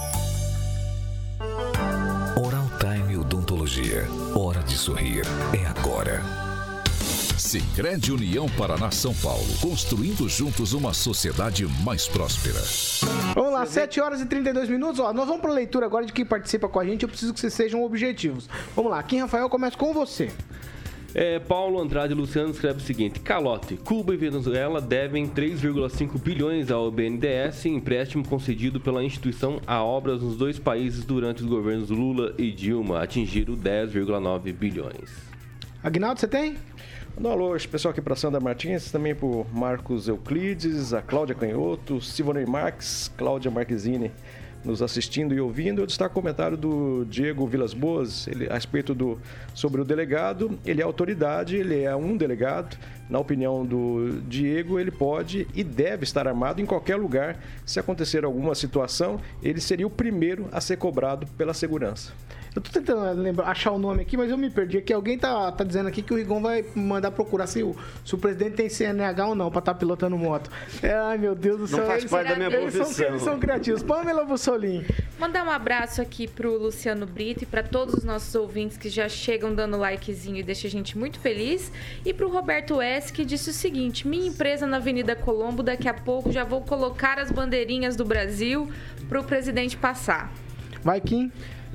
[2.35, 4.05] Oral Time Odontologia.
[4.35, 5.23] Hora de sorrir.
[5.53, 6.21] É agora.
[7.37, 12.61] Sicredi União Paraná São Paulo, construindo juntos uma sociedade mais próspera.
[13.35, 14.99] Vamos lá, 7 horas e 32 minutos.
[14.99, 17.03] Ó, nós vamos para a leitura agora de quem participa com a gente.
[17.03, 18.49] Eu preciso que vocês sejam objetivos.
[18.75, 20.31] Vamos lá, Kim Rafael, começa com você.
[21.15, 23.77] É, Paulo Andrade Luciano escreve o seguinte: Calote.
[23.77, 30.35] Cuba e Venezuela devem 3,5 bilhões ao BNDES, empréstimo concedido pela instituição a obras nos
[30.35, 35.11] dois países durante os governos Lula e Dilma, atingiram 10,9 bilhões.
[35.83, 36.55] Agnaldo, você tem?
[37.15, 42.45] Um alô, pessoal aqui para Sandra Martins, também por Marcos Euclides, a Cláudia Canhoto, Sivonei
[42.45, 44.11] Marques, Cláudia Marquezine
[44.63, 45.81] nos assistindo e ouvindo.
[45.81, 49.19] Eu destaco o comentário do Diego Vilas Boas ele, a respeito do
[49.53, 50.57] sobre o delegado.
[50.65, 52.77] Ele é autoridade, ele é um delegado.
[53.09, 57.37] Na opinião do Diego, ele pode e deve estar armado em qualquer lugar.
[57.65, 62.13] Se acontecer alguma situação, ele seria o primeiro a ser cobrado pela segurança.
[62.55, 64.93] Eu tô tentando lembrar, achar o nome aqui, mas eu me perdi aqui.
[64.93, 68.17] Alguém tá, tá dizendo aqui que o Rigon vai mandar procurar se o, se o
[68.17, 70.51] presidente tem CNH ou não pra estar tá pilotando moto.
[70.83, 71.79] É, ai, meu Deus do céu.
[71.79, 72.93] Não faz eles, parte da minha eles profissão.
[72.93, 73.81] São, eles são criativos.
[73.81, 74.85] Pamela Bussolini.
[75.19, 79.09] Mandar um abraço aqui pro Luciano Brito e para todos os nossos ouvintes que já
[79.09, 81.71] chegam dando likezinho e deixa a gente muito feliz.
[82.05, 85.93] E pro Roberto S, que disse o seguinte: minha empresa na Avenida Colombo, daqui a
[85.93, 88.69] pouco já vou colocar as bandeirinhas do Brasil
[89.09, 90.31] pro presidente passar.
[90.83, 91.31] Vai, Kim.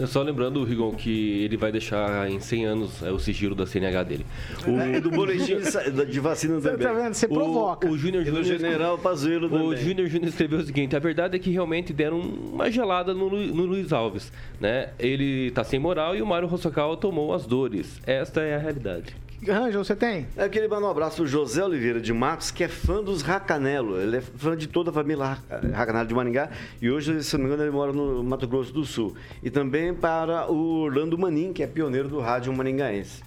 [0.07, 4.03] Só lembrando, Rigon, que ele vai deixar em 100 anos é, o sigilo da CNH
[4.05, 4.27] dele.
[4.65, 6.87] O do boletim de, de vacina Você também.
[6.87, 7.15] tá vendo?
[7.15, 7.89] Você provoca.
[7.89, 9.75] O, o Júnior do Júnior general Pazuello O.
[9.75, 13.65] Júnior Júnior escreveu o seguinte: a verdade é que realmente deram uma gelada no, no
[13.65, 14.33] Luiz Alves.
[14.61, 14.91] Né?
[15.01, 18.01] Ele tá sem moral e o Mário Rossocal tomou as dores.
[18.07, 19.17] Esta é a realidade.
[19.47, 20.27] Ângelo, você tem?
[20.37, 24.01] Eu queria mandar um abraço pro José Oliveira de Matos, que é fã dos Racanelo.
[24.01, 25.39] Ele é fã de toda a família Ra-
[25.73, 26.51] Racanelo de Maringá.
[26.83, 29.15] E hoje, se não me engano, ele mora no Mato Grosso do Sul.
[29.43, 33.23] E também para o Orlando Manin, que é pioneiro do rádio maringaense.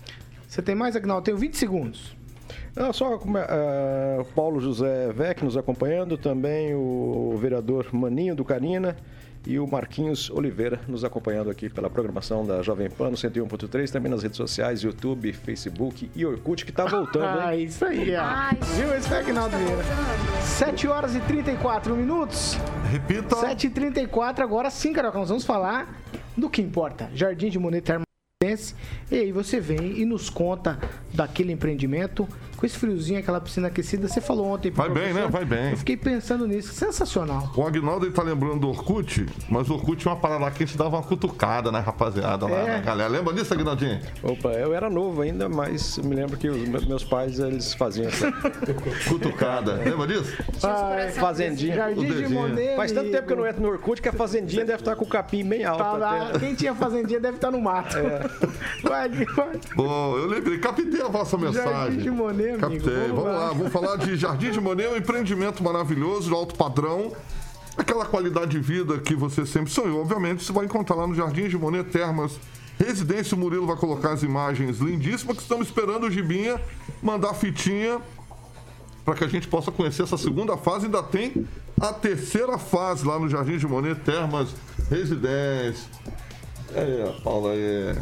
[0.48, 1.24] Você tem mais, Agnaldo?
[1.24, 2.14] Tenho 20 segundos.
[2.76, 8.98] Não, só é, o Paulo José Vec nos acompanhando, também o vereador Maninho do Carina
[9.46, 14.12] e o Marquinhos Oliveira nos acompanhando aqui pela programação da Jovem Pan no 101.3, também
[14.12, 17.66] nas redes sociais, YouTube, Facebook e Orkut, que está voltando, Ah, hein?
[17.66, 18.22] isso aí, ó.
[18.22, 18.94] Ai, Viu?
[18.96, 19.84] Esse Agnaldo Vieira.
[20.44, 22.58] 7 horas e 34 minutos.
[22.92, 23.36] Repita.
[23.36, 26.00] 7 e 34 agora sim, Carioca, nós vamos falar
[26.38, 27.10] do que importa.
[27.14, 28.76] Jardim de Monet Termotense.
[29.12, 30.80] E aí você vem e nos conta
[31.14, 32.28] daquele empreendimento
[32.62, 34.08] com esse friozinho, aquela piscina aquecida.
[34.08, 34.70] Você falou ontem.
[34.70, 35.28] Vai bem, né?
[35.28, 35.72] Vai bem.
[35.72, 36.72] Eu fiquei pensando nisso.
[36.76, 37.52] Sensacional.
[37.58, 40.62] O Agnaldo ele tá lembrando do Orkut, mas o Orkut tinha uma parada lá que
[40.62, 42.46] a gente dava uma cutucada, né, rapaziada?
[42.46, 42.64] Lá, É.
[42.66, 43.10] né, galera.
[43.10, 44.00] Lembra disso, Agnaldinho?
[44.22, 47.74] Opa, eu era novo ainda, mas eu me lembro que os me- meus pais, eles
[47.74, 48.32] faziam essa
[49.10, 49.74] Cutucada.
[49.84, 50.38] Lembra disso?
[50.64, 51.76] Ai, fazendinha.
[51.76, 52.28] Jardim de.
[52.32, 52.76] Monet.
[52.76, 55.06] Faz tanto tempo que eu não entro no Orkut que a fazendinha deve estar com
[55.06, 55.80] o capim bem alto.
[55.84, 56.28] Tá lá.
[56.30, 56.40] até.
[56.40, 57.98] Quem tinha fazendinha deve estar no mato.
[57.98, 58.22] É.
[58.84, 59.60] Vai, vai.
[59.76, 61.72] Bom, eu lembrei, captei a vossa mensagem.
[61.72, 62.84] Jardim de Monet, amigo.
[62.86, 63.08] Captei.
[63.08, 63.32] Vamos Vamos, lá.
[63.32, 63.48] lá.
[63.54, 67.12] vamos falar de Jardim de Monet, um empreendimento maravilhoso, de alto padrão.
[67.78, 71.48] Aquela qualidade de vida que você sempre sonhou, obviamente, você vai encontrar lá no Jardim
[71.48, 72.40] de Monet Termas.
[72.78, 76.60] Residência, o Murilo vai colocar as imagens lindíssimas que estamos esperando o Gibinha
[77.02, 78.00] mandar fitinha
[79.06, 80.86] para que a gente possa conhecer essa segunda fase.
[80.86, 81.46] Ainda tem
[81.80, 84.50] a terceira fase lá no Jardim de Monet Termas
[84.90, 85.90] Residência.
[86.74, 87.96] É, Paula, é.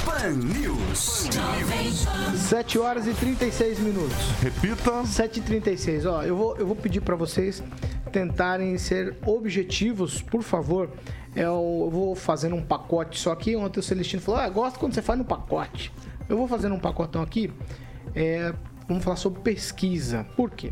[0.06, 1.30] Pan News.
[2.36, 4.16] 7 horas e 36 minutos.
[4.42, 5.04] Repita.
[5.04, 6.06] 7h36.
[6.06, 7.64] Ó, eu vou, eu vou pedir para vocês
[8.10, 10.90] tentarem ser objetivos, por favor.
[11.36, 13.56] É, Eu, vou fazendo um pacote só aqui.
[13.56, 15.92] Ontem o Celestino falou: Ah, gosto quando você faz no pacote.
[16.28, 17.52] Eu vou fazendo um pacotão aqui.
[18.16, 18.54] É,
[18.88, 20.26] vamos falar sobre pesquisa.
[20.36, 20.72] Por quê?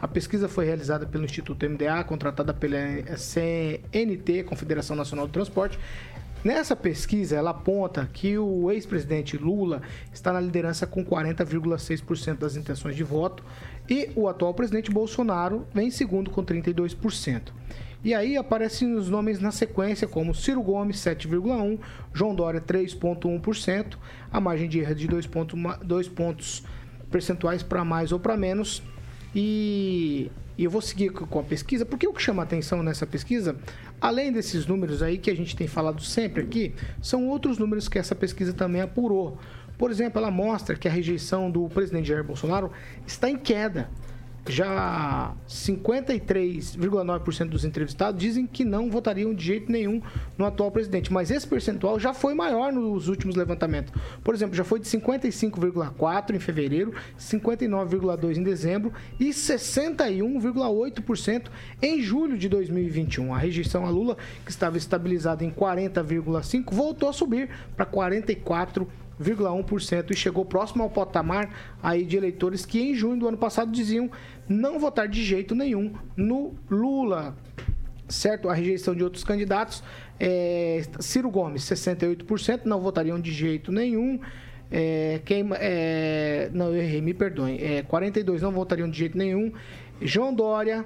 [0.00, 2.78] A pesquisa foi realizada pelo Instituto MDA, contratada pela
[3.16, 5.78] CNT, Confederação Nacional do Transporte.
[6.44, 9.82] Nessa pesquisa, ela aponta que o ex-presidente Lula
[10.12, 13.44] está na liderança com 40,6% das intenções de voto
[13.90, 17.52] e o atual presidente Bolsonaro vem em segundo com 32%.
[18.04, 21.80] E aí aparecem os nomes na sequência, como Ciro Gomes, 7,1%,
[22.12, 23.96] João Dória, 3,1%,
[24.30, 26.62] a margem de erro é de 2 pontos, dois pontos
[27.10, 28.82] percentuais para mais ou para menos.
[29.34, 33.56] E, e eu vou seguir com a pesquisa, porque o que chama atenção nessa pesquisa,
[34.00, 37.98] além desses números aí que a gente tem falado sempre aqui, são outros números que
[37.98, 39.38] essa pesquisa também apurou.
[39.76, 42.70] Por exemplo, ela mostra que a rejeição do presidente Jair Bolsonaro
[43.06, 43.88] está em queda
[44.52, 50.00] já 53,9% dos entrevistados dizem que não votariam de jeito nenhum
[50.36, 51.12] no atual presidente.
[51.12, 53.92] Mas esse percentual já foi maior nos últimos levantamentos.
[54.22, 61.46] Por exemplo, já foi de 55,4% em fevereiro, 59,2% em dezembro e 61,8%
[61.82, 63.34] em julho de 2021.
[63.34, 68.86] A rejeição a Lula, que estava estabilizada em 40,5%, voltou a subir para 44%.
[69.20, 73.70] 0,1% e chegou próximo ao patamar aí de eleitores que em junho do ano passado
[73.70, 74.10] diziam
[74.48, 77.36] não votar de jeito nenhum no Lula.
[78.08, 78.48] Certo?
[78.48, 79.82] A rejeição de outros candidatos.
[80.18, 84.18] É, Ciro Gomes, 68%, não votariam de jeito nenhum.
[84.70, 87.58] É, quem, é, não, eu errei, me perdoem.
[87.60, 89.52] É, 42 não votariam de jeito nenhum.
[90.00, 90.84] João Dória,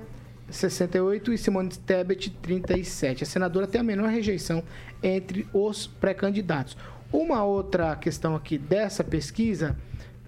[0.51, 3.23] 68 e Simone Tebet, 37.
[3.23, 4.63] A senadora tem a menor rejeição
[5.03, 6.77] entre os pré-candidatos.
[7.13, 9.77] Uma outra questão aqui dessa pesquisa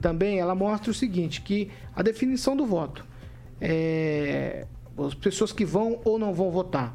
[0.01, 3.03] também ela mostra o seguinte, que a definição do voto,
[3.59, 4.67] é,
[4.99, 6.95] as pessoas que vão ou não vão votar,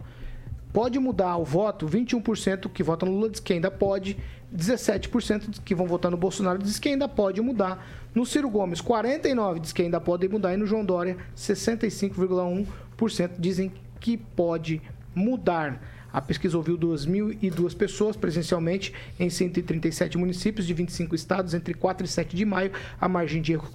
[0.71, 4.15] pode mudar o voto, 21% que votam no Lula diz que ainda pode,
[4.55, 7.83] 17% que vão votar no Bolsonaro diz que ainda pode mudar.
[8.13, 13.71] No Ciro Gomes, 49% diz que ainda pode mudar e no João Dória, 65,1% dizem
[13.99, 14.81] que pode
[15.15, 15.81] mudar.
[16.11, 22.09] A pesquisa ouviu 2.002 pessoas presencialmente em 137 municípios de 25 estados entre 4 e
[22.09, 22.71] 7 de maio.
[22.99, 23.69] A margem de erro,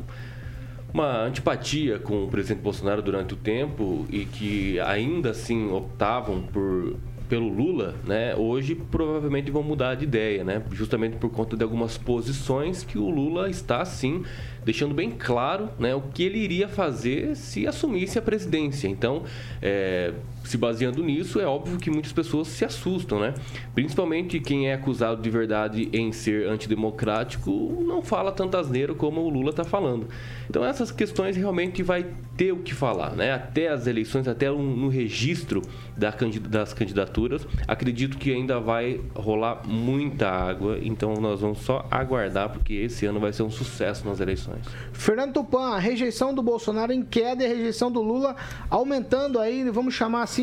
[0.93, 6.95] uma antipatia com o presidente Bolsonaro durante o tempo e que ainda assim optavam por
[7.28, 11.97] pelo Lula, né, hoje provavelmente vão mudar de ideia, né, justamente por conta de algumas
[11.97, 14.24] posições que o Lula está sim
[14.66, 18.88] deixando bem claro né, o que ele iria fazer se assumisse a presidência.
[18.88, 19.24] Então,
[19.61, 20.11] é,
[20.47, 23.33] se baseando nisso, é óbvio que muitas pessoas se assustam, né?
[23.73, 29.29] Principalmente quem é acusado de verdade em ser antidemocrático não fala tanta asneira como o
[29.29, 30.07] Lula está falando.
[30.49, 32.05] Então essas questões realmente vai
[32.37, 33.33] ter o que falar, né?
[33.33, 35.61] Até as eleições, até no registro
[35.97, 42.73] das candidaturas, acredito que ainda vai rolar muita água, então nós vamos só aguardar porque
[42.73, 44.65] esse ano vai ser um sucesso nas eleições.
[44.91, 48.35] Fernando Tupan, a rejeição do Bolsonaro em queda e a rejeição do Lula
[48.69, 50.34] aumentando aí, vamos chamar assim,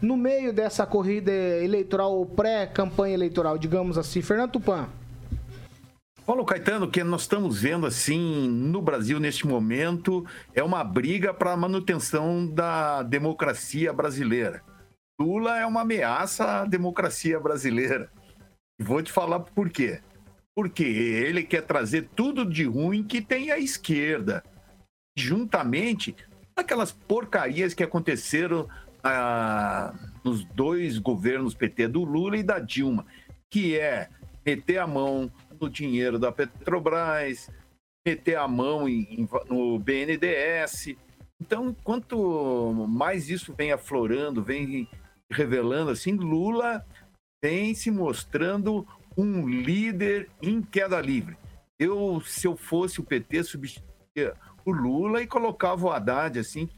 [0.00, 4.22] no meio dessa corrida eleitoral, pré-campanha eleitoral, digamos assim.
[4.22, 4.88] Fernando Tupan.
[6.24, 10.24] Paulo Caetano, que nós estamos vendo assim no Brasil neste momento
[10.54, 14.62] é uma briga para a manutenção da democracia brasileira.
[15.20, 18.10] Lula é uma ameaça à democracia brasileira.
[18.78, 20.00] E vou te falar por quê.
[20.54, 24.42] Porque ele quer trazer tudo de ruim que tem a esquerda.
[25.16, 26.14] Juntamente,
[26.56, 28.68] aquelas porcarias que aconteceram
[30.24, 33.06] nos dois governos PT do Lula e da Dilma,
[33.50, 34.08] que é
[34.44, 35.30] meter a mão
[35.60, 37.50] no dinheiro da Petrobras,
[38.06, 40.96] meter a mão em, no BNDES.
[41.40, 44.88] Então, quanto mais isso vem aflorando, vem
[45.30, 46.84] revelando assim, Lula
[47.42, 48.86] vem se mostrando
[49.16, 51.36] um líder em queda livre.
[51.78, 54.34] Eu, se eu fosse o PT, substituía
[54.64, 56.68] o Lula e colocava o Haddad assim,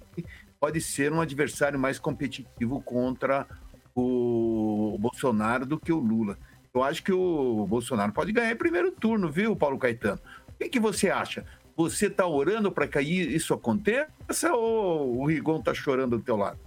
[0.62, 3.48] pode ser um adversário mais competitivo contra
[3.96, 6.38] o Bolsonaro do que o Lula.
[6.72, 10.20] Eu acho que o Bolsonaro pode ganhar em primeiro turno, viu, Paulo Caetano?
[10.50, 11.44] O que, que você acha?
[11.76, 16.60] Você está orando para que isso aconteça ou o Rigon está chorando do teu lado?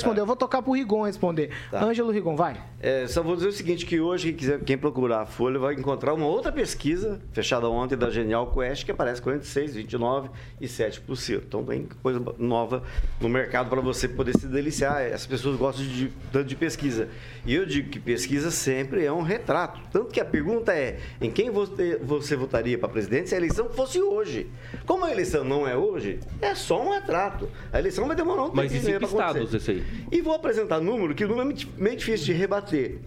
[0.00, 0.20] Responder.
[0.20, 1.50] Eu vou tocar pro Rigon responder.
[1.70, 1.84] Tá.
[1.84, 2.60] Ângelo Rigon, vai.
[2.80, 5.74] É, só vou dizer o seguinte, que hoje, quem, quiser, quem procurar a Folha vai
[5.74, 10.30] encontrar uma outra pesquisa, fechada ontem, da Genial Quest, que aparece 46, 29
[10.60, 11.42] e 7%.
[11.46, 12.82] Então tem coisa nova
[13.20, 15.02] no mercado para você poder se deliciar.
[15.12, 17.08] As pessoas gostam de, tanto de pesquisa.
[17.44, 19.80] E eu digo que pesquisa sempre é um retrato.
[19.92, 23.68] Tanto que a pergunta é, em quem você, você votaria para presidente se a eleição
[23.70, 24.48] fosse hoje?
[24.86, 27.48] Como a eleição não é hoje, é só um retrato.
[27.72, 29.42] A eleição vai demorar um Mas e cinco pra acontecer.
[29.42, 29.84] estados esse aí?
[30.10, 32.98] E vou apresentar número, que o número é meio difícil de rebater.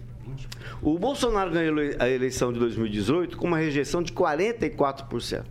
[0.82, 5.42] O Bolsonaro ganhou a eleição de 2018 com uma rejeição de 44%.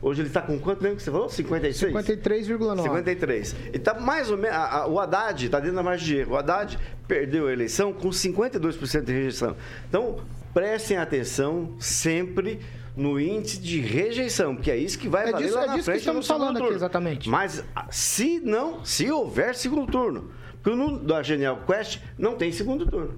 [0.00, 1.28] Hoje ele está com quanto mesmo que você falou?
[1.28, 1.92] 56?
[1.92, 2.82] 53,9.
[2.82, 3.56] 53.
[3.72, 4.56] E tá mais ou menos.
[4.56, 6.34] a- a- o Haddad está dentro da margem de erro.
[6.34, 6.78] O Haddad
[7.08, 9.56] perdeu a eleição com 52% de rejeição.
[9.88, 10.20] Então,
[10.54, 12.60] prestem atenção sempre
[12.98, 15.72] no índice de rejeição, porque é isso que vai É valer disso- lá é na
[15.74, 16.76] disso que frente estamos no segundo falando aqui, turno.
[16.76, 17.28] exatamente.
[17.30, 20.30] Mas ah, se não, se houver segundo turno,
[20.62, 23.14] porque no da Genial Quest não tem segundo turno.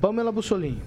[0.00, 0.80] Pamela Bussolini.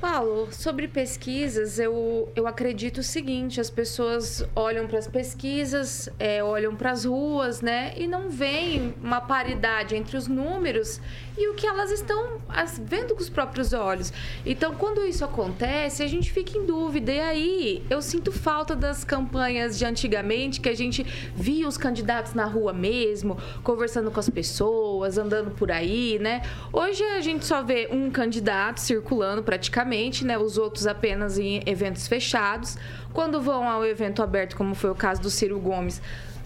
[0.00, 6.42] Paulo, sobre pesquisas, eu, eu acredito o seguinte: as pessoas olham para as pesquisas, é,
[6.42, 7.92] olham para as ruas, né?
[7.96, 11.00] E não veem uma paridade entre os números
[11.36, 12.40] e o que elas estão
[12.82, 14.12] vendo com os próprios olhos.
[14.44, 17.12] Então, quando isso acontece, a gente fica em dúvida.
[17.12, 21.02] E aí, eu sinto falta das campanhas de antigamente, que a gente
[21.34, 26.42] via os candidatos na rua mesmo, conversando com as pessoas, andando por aí, né?
[26.72, 29.89] Hoje a gente só vê um candidato circulando praticamente,
[30.24, 30.38] né?
[30.38, 32.76] Os outros apenas em eventos fechados.
[33.12, 36.00] Quando vão ao evento aberto, como foi o caso do Ciro Gomes,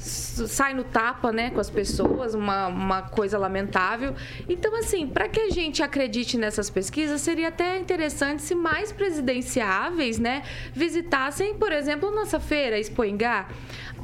[0.04, 4.14] sai no tapa, né, com as pessoas, uma, uma coisa lamentável.
[4.48, 10.18] Então, assim, para que a gente acredite nessas pesquisas, seria até interessante se mais presidenciáveis,
[10.18, 10.42] né,
[10.72, 13.48] visitassem, por exemplo, nossa feira, Expoingá,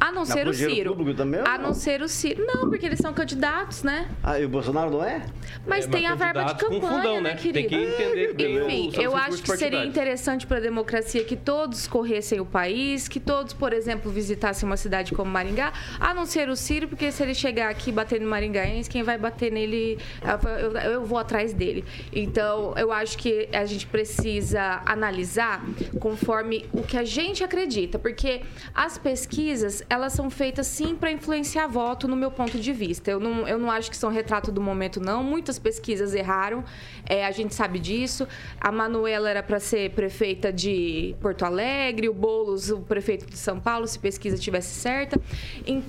[0.01, 1.15] a não Na ser o Ciro.
[1.15, 1.69] Também, A não?
[1.69, 2.47] não ser o Ciro.
[2.47, 4.09] Não, porque eles são candidatos, né?
[4.23, 5.23] Ah, e o Bolsonaro não é?
[5.67, 7.35] Mas É, tem mas a verba de campanha, fundão, né, né?
[7.37, 7.69] querido?
[7.69, 11.87] Tem que entender bem Enfim, eu acho que seria interessante para a democracia que todos
[11.87, 16.49] corressem o país, que todos, por exemplo, visitassem uma cidade como Maringá, a não ser
[16.49, 19.99] o Ciro, porque se ele chegar aqui batendo no maringaense, quem vai bater nele,
[20.63, 21.85] eu, eu- vou atrás dele.
[22.13, 25.65] Então, eu acho que a gente precisa analisar
[25.99, 28.43] conforme o que a gente acredita, porque
[28.75, 33.11] as pesquisas, elas são feitas sim para influenciar voto, no meu ponto de vista.
[33.11, 35.23] Eu não, eu não acho que são retrato do momento, não.
[35.25, 36.63] Muitas pesquisas erraram,
[37.09, 38.27] é, a gente sabe disso.
[38.61, 43.59] A Manuela era para ser prefeita de Porto Alegre, o Boulos, o prefeito de São
[43.59, 45.21] Paulo, se pesquisa tivesse certa.
[45.67, 45.80] Então,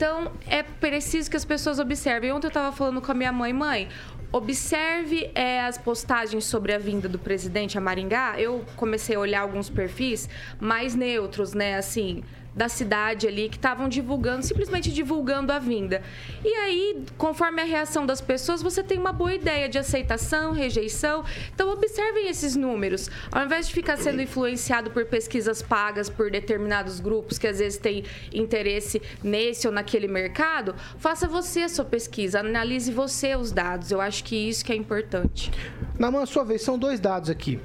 [0.47, 2.31] é preciso que as pessoas observem.
[2.31, 3.89] Ontem eu estava falando com a minha mãe, mãe,
[4.31, 8.39] observe é, as postagens sobre a vinda do presidente a Maringá.
[8.39, 10.29] Eu comecei a olhar alguns perfis
[10.59, 11.75] mais neutros, né?
[11.75, 12.23] Assim,
[12.53, 16.01] da cidade ali que estavam divulgando, simplesmente divulgando a vinda.
[16.43, 21.23] E aí, conforme a reação das pessoas, você tem uma boa ideia de aceitação, rejeição.
[21.53, 23.09] Então, observem esses números.
[23.31, 27.77] Ao invés de ficar sendo influenciado por pesquisas pagas por determinados grupos que às vezes
[27.77, 33.91] têm interesse nesse ou naquele mercado, faça você a sua pesquisa, analise você os dados.
[33.91, 35.51] Eu acho que isso que é importante.
[35.97, 37.59] Na sua vez, são dois dados aqui.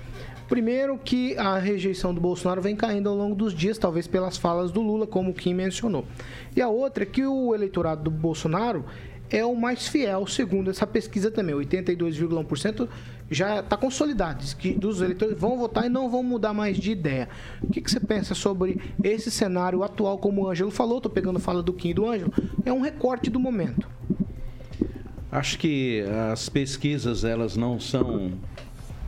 [0.49, 4.71] Primeiro, que a rejeição do Bolsonaro vem caindo ao longo dos dias, talvez pelas falas
[4.71, 6.05] do Lula, como o Kim mencionou.
[6.55, 8.85] E a outra é que o eleitorado do Bolsonaro
[9.29, 11.55] é o mais fiel, segundo essa pesquisa também.
[11.55, 12.89] 82,1%
[13.29, 14.45] já está consolidado.
[14.57, 17.29] Que dos eleitores vão votar e não vão mudar mais de ideia.
[17.61, 20.99] O que, que você pensa sobre esse cenário atual, como o Ângelo falou?
[20.99, 22.33] Estou pegando fala do Kim e do Ângelo.
[22.65, 23.89] É um recorte do momento.
[25.31, 28.33] Acho que as pesquisas elas não são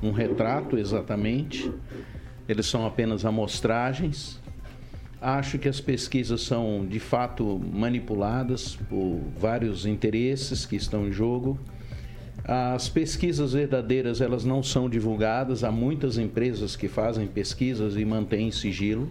[0.02, 1.70] um retrato exatamente,
[2.48, 4.40] eles são apenas amostragens.
[5.20, 11.58] Acho que as pesquisas são de fato manipuladas por vários interesses que estão em jogo.
[12.44, 15.64] As pesquisas verdadeiras elas não são divulgadas.
[15.64, 19.10] Há muitas empresas que fazem pesquisas e mantêm sigilo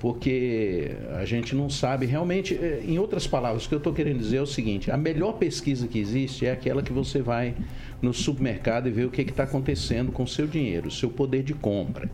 [0.00, 2.54] porque a gente não sabe realmente.
[2.54, 5.34] eh, Em outras palavras, o que eu estou querendo dizer é o seguinte: a melhor
[5.34, 7.54] pesquisa que existe é aquela que você vai
[8.00, 11.42] no supermercado e vê o que está acontecendo com o seu dinheiro, o seu poder
[11.42, 12.10] de compra.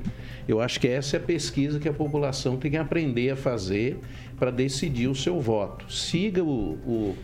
[0.49, 3.99] Eu acho que essa é a pesquisa que a população tem que aprender a fazer
[4.39, 5.93] para decidir o seu voto.
[5.93, 7.17] Siga o, o,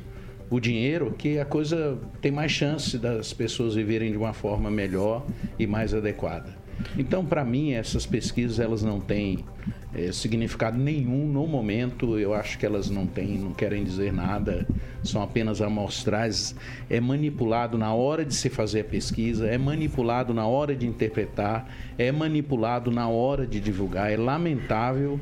[0.51, 5.25] o dinheiro, que a coisa tem mais chance das pessoas viverem de uma forma melhor
[5.59, 6.62] e mais adequada.
[6.97, 9.45] Então, para mim, essas pesquisas elas não têm
[9.95, 12.19] eh, significado nenhum no momento.
[12.19, 14.67] Eu acho que elas não têm, não querem dizer nada,
[15.03, 16.55] são apenas amostrais.
[16.91, 21.69] É manipulado na hora de se fazer a pesquisa, é manipulado na hora de interpretar,
[21.99, 24.11] é manipulado na hora de divulgar.
[24.11, 25.21] É lamentável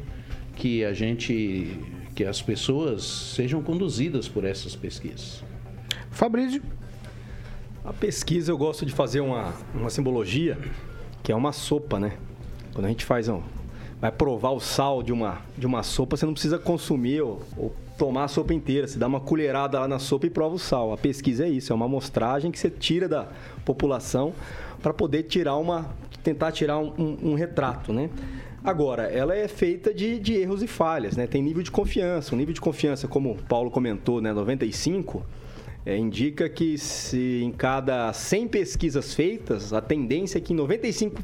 [0.57, 1.79] que a gente,
[2.15, 5.43] que as pessoas sejam conduzidas por essas pesquisas.
[6.11, 6.63] Fabrício.
[7.83, 10.59] A pesquisa eu gosto de fazer uma, uma simbologia
[11.23, 12.13] que é uma sopa, né?
[12.73, 13.43] Quando a gente faz um,
[14.01, 17.75] vai provar o sal de uma, de uma sopa, você não precisa consumir ou, ou
[17.99, 18.89] tomar a sopa inteira.
[18.89, 20.93] Você dá uma colherada lá na sopa e prova o sal.
[20.93, 23.29] A pesquisa é isso, é uma amostragem que você tira da
[23.65, 24.33] população
[24.83, 28.09] para poder tirar uma, tentar tirar um, um, um retrato, né?
[28.63, 31.27] Agora, ela é feita de, de, erros e falhas, né?
[31.27, 32.35] Tem nível de confiança.
[32.35, 35.23] O nível de confiança, como o Paulo comentou, né, 95,
[35.91, 41.21] é, indica que se em cada 100 pesquisas feitas, a tendência é que em 95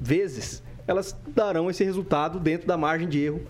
[0.00, 3.42] vezes elas darão esse resultado dentro da margem de erro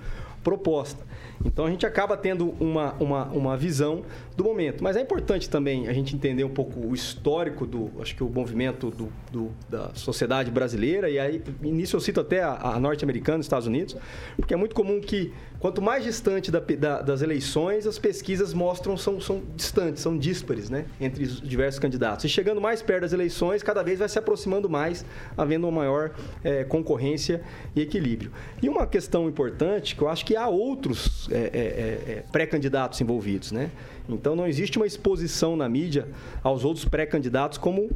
[0.42, 1.04] proposta.
[1.44, 4.04] Então a gente acaba tendo uma, uma, uma visão
[4.34, 4.82] do momento.
[4.82, 8.28] Mas é importante também a gente entender um pouco o histórico do, acho que o
[8.28, 13.40] movimento do, do da sociedade brasileira, e aí nisso eu cito até a, a norte-americana,
[13.40, 13.96] Estados Unidos,
[14.36, 15.32] porque é muito comum que
[15.64, 20.68] quanto mais distante da, da, das eleições, as pesquisas mostram são, são distantes, são díspares,
[20.68, 22.26] né, entre os diversos candidatos.
[22.26, 25.06] E chegando mais perto das eleições, cada vez vai se aproximando mais,
[25.38, 26.10] havendo uma maior
[26.44, 27.40] é, concorrência
[27.74, 28.30] e equilíbrio.
[28.62, 33.50] E uma questão importante, que eu acho que há outros é, é, é pré-candidatos envolvidos,
[33.50, 33.70] né?
[34.06, 36.06] Então não existe uma exposição na mídia
[36.42, 37.88] aos outros pré-candidatos como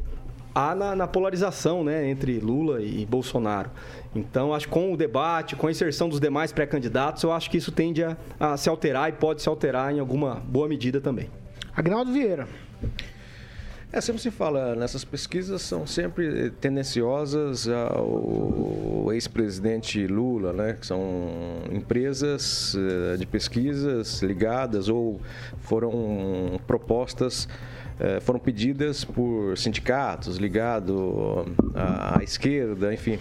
[0.53, 3.69] há na, na, polarização né, entre Lula e Bolsonaro.
[4.15, 7.57] Então, acho que com o debate, com a inserção dos demais pré-candidatos, eu acho que
[7.57, 11.29] isso tende a, a, se alterar e pode se alterar em alguma boa medida também.
[11.75, 12.47] Agnaldo Vieira.
[13.91, 20.73] É, sempre se fala, nessas pesquisas são sempre tendenciosas ao ex-presidente Lula, né?
[20.79, 25.19] Que são empresas eh, de pesquisas ligadas ou
[25.61, 27.47] foram propostas
[28.21, 31.45] foram pedidas por sindicatos ligados
[31.75, 33.19] à, esquerda, enfim.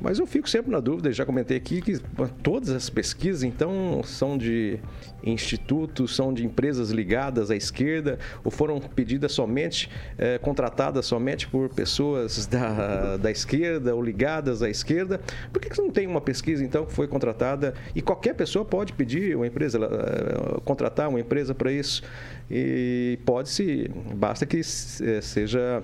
[0.00, 1.98] Mas eu fico sempre na dúvida, já comentei aqui, que
[2.42, 4.78] todas as pesquisas, então, são de
[5.22, 11.68] institutos, são de empresas ligadas à esquerda, ou foram pedidas somente, é, contratadas somente por
[11.68, 15.20] pessoas da, da esquerda ou ligadas à esquerda.
[15.52, 18.92] Por que, que não tem uma pesquisa, então, que foi contratada e qualquer pessoa pode
[18.92, 22.02] pedir uma empresa, uh, contratar uma empresa para isso?
[22.50, 25.82] E pode-se, basta que eh, seja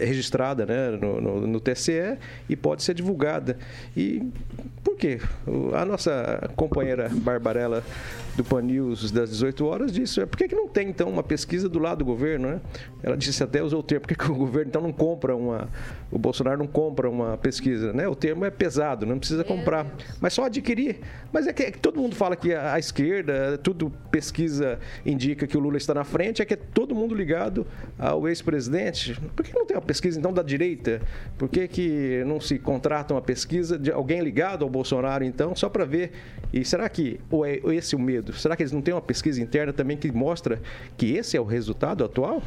[0.00, 3.56] registrada, né, no, no, no, TSE e pode ser divulgada.
[3.96, 4.22] E
[4.96, 5.18] quê?
[5.74, 7.82] A nossa companheira Barbarella
[8.36, 11.22] do Pan News das 18 horas disse, é, por que, que não tem então uma
[11.22, 12.60] pesquisa do lado do governo, né?
[13.02, 15.68] Ela disse até usou o termo, por que, que o governo então não compra uma,
[16.10, 18.06] o Bolsonaro não compra uma pesquisa, né?
[18.06, 19.86] O termo é pesado, não precisa comprar,
[20.20, 21.00] mas só adquirir.
[21.32, 25.46] Mas é que, é que todo mundo fala que a, a, esquerda, tudo pesquisa indica
[25.46, 27.66] que o Lula está na frente, é que é todo mundo ligado
[27.98, 29.18] ao ex-presidente.
[29.34, 31.00] Por que não tem uma pesquisa então da direita?
[31.38, 34.85] Por que, que não se contrata uma pesquisa de alguém ligado ao Bolsonaro
[35.22, 36.12] então, só para ver?
[36.52, 38.32] E será que ou é esse o medo?
[38.32, 40.60] Será que eles não têm uma pesquisa interna também que mostra
[40.96, 42.42] que esse é o resultado atual?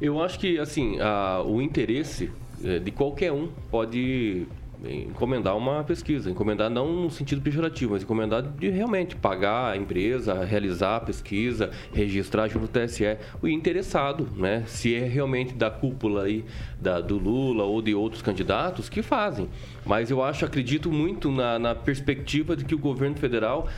[0.00, 2.30] Eu acho que, assim, a, o interesse
[2.64, 4.46] eh, de qualquer um pode
[4.84, 6.30] encomendar uma pesquisa.
[6.30, 11.70] Encomendar não no sentido pejorativo, mas encomendar de realmente pagar a empresa, realizar a pesquisa,
[11.92, 13.16] registrar junto ao TSE.
[13.40, 14.64] O interessado, né?
[14.66, 16.44] Se é realmente da cúpula aí
[16.80, 19.48] da, do Lula ou de outros candidatos, que fazem.
[19.84, 23.68] Mas eu acho, acredito muito na, na perspectiva de que o governo federal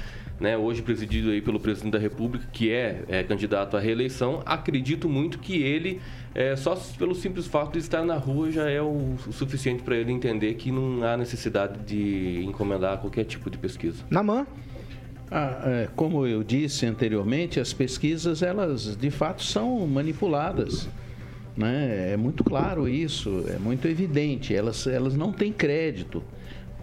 [0.41, 5.09] né, hoje presidido aí pelo presidente da República, que é, é candidato à reeleição, acredito
[5.09, 6.01] muito que ele,
[6.35, 9.97] é, só pelo simples fato de estar na rua, já é o, o suficiente para
[9.97, 14.05] ele entender que não há necessidade de encomendar qualquer tipo de pesquisa.
[14.11, 14.47] Na mão.
[15.31, 20.89] Ah, é, como eu disse anteriormente, as pesquisas, elas de fato são manipuladas.
[21.57, 22.13] Né?
[22.13, 24.55] É muito claro isso, é muito evidente.
[24.55, 26.23] Elas, elas não têm crédito.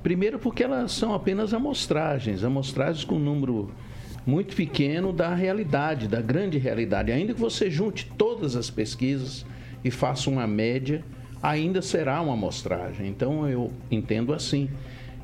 [0.04, 3.72] Primeiro porque elas são apenas amostragens, amostragens com um número
[4.26, 7.12] muito pequeno da realidade, da grande realidade.
[7.12, 9.46] Ainda que você junte todas as pesquisas
[9.84, 11.04] e faça uma média,
[11.42, 13.08] ainda será uma amostragem.
[13.08, 14.70] Então eu entendo assim.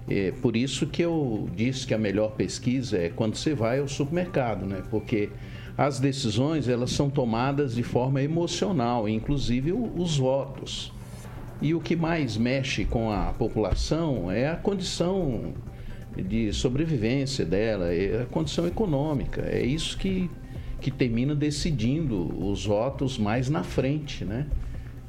[0.09, 3.89] É por isso que eu disse que a melhor pesquisa é quando você vai ao
[3.89, 4.82] supermercado, né?
[4.89, 5.30] Porque
[5.78, 10.93] as decisões elas são tomadas de forma emocional, inclusive os votos.
[11.62, 15.53] E o que mais mexe com a população é a condição
[16.16, 19.41] de sobrevivência dela, é a condição econômica.
[19.41, 20.30] É isso que,
[20.80, 24.45] que termina decidindo os votos mais na frente, né?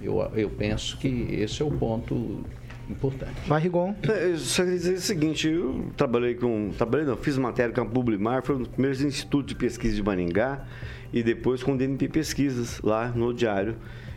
[0.00, 2.44] Eu, eu penso que esse é o ponto
[2.88, 3.34] importante.
[3.46, 3.94] Vai, Rigon.
[4.08, 6.70] É, eu só queria dizer o seguinte, eu trabalhei com...
[6.76, 10.02] Trabalhei não, fiz matéria com a Publimar, foi um dos primeiros institutos de pesquisa de
[10.02, 10.64] Maringá
[11.12, 13.76] e depois com o DNP Pesquisas, lá no Diário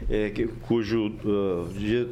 [0.09, 1.67] é, que, cujo uh,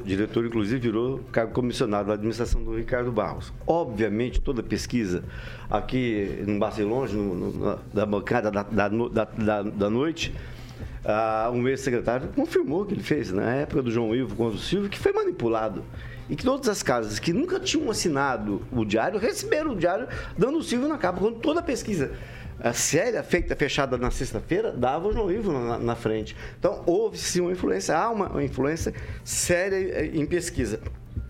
[0.06, 3.54] diretor, inclusive, virou cargo comissionado da administração do Ricardo Barros.
[3.66, 5.24] Obviamente, toda pesquisa
[5.70, 10.34] aqui no Barcelona, no, no, na bancada da, da, da, da noite,
[11.04, 14.90] ah, um ex-secretário confirmou que ele fez na época do João Ivo contra o Silvio,
[14.90, 15.84] que foi manipulado.
[16.30, 20.60] E que todas as casas que nunca tinham assinado o diário receberam o diário dando
[20.60, 22.12] o Silvio na capa, quando toda a pesquisa
[22.60, 26.36] a séria, feita, fechada na sexta-feira, dava o João Ivo na, na frente.
[26.58, 28.94] Então, houve sim uma influência, há uma, influência
[29.24, 30.80] séria eh, em pesquisa.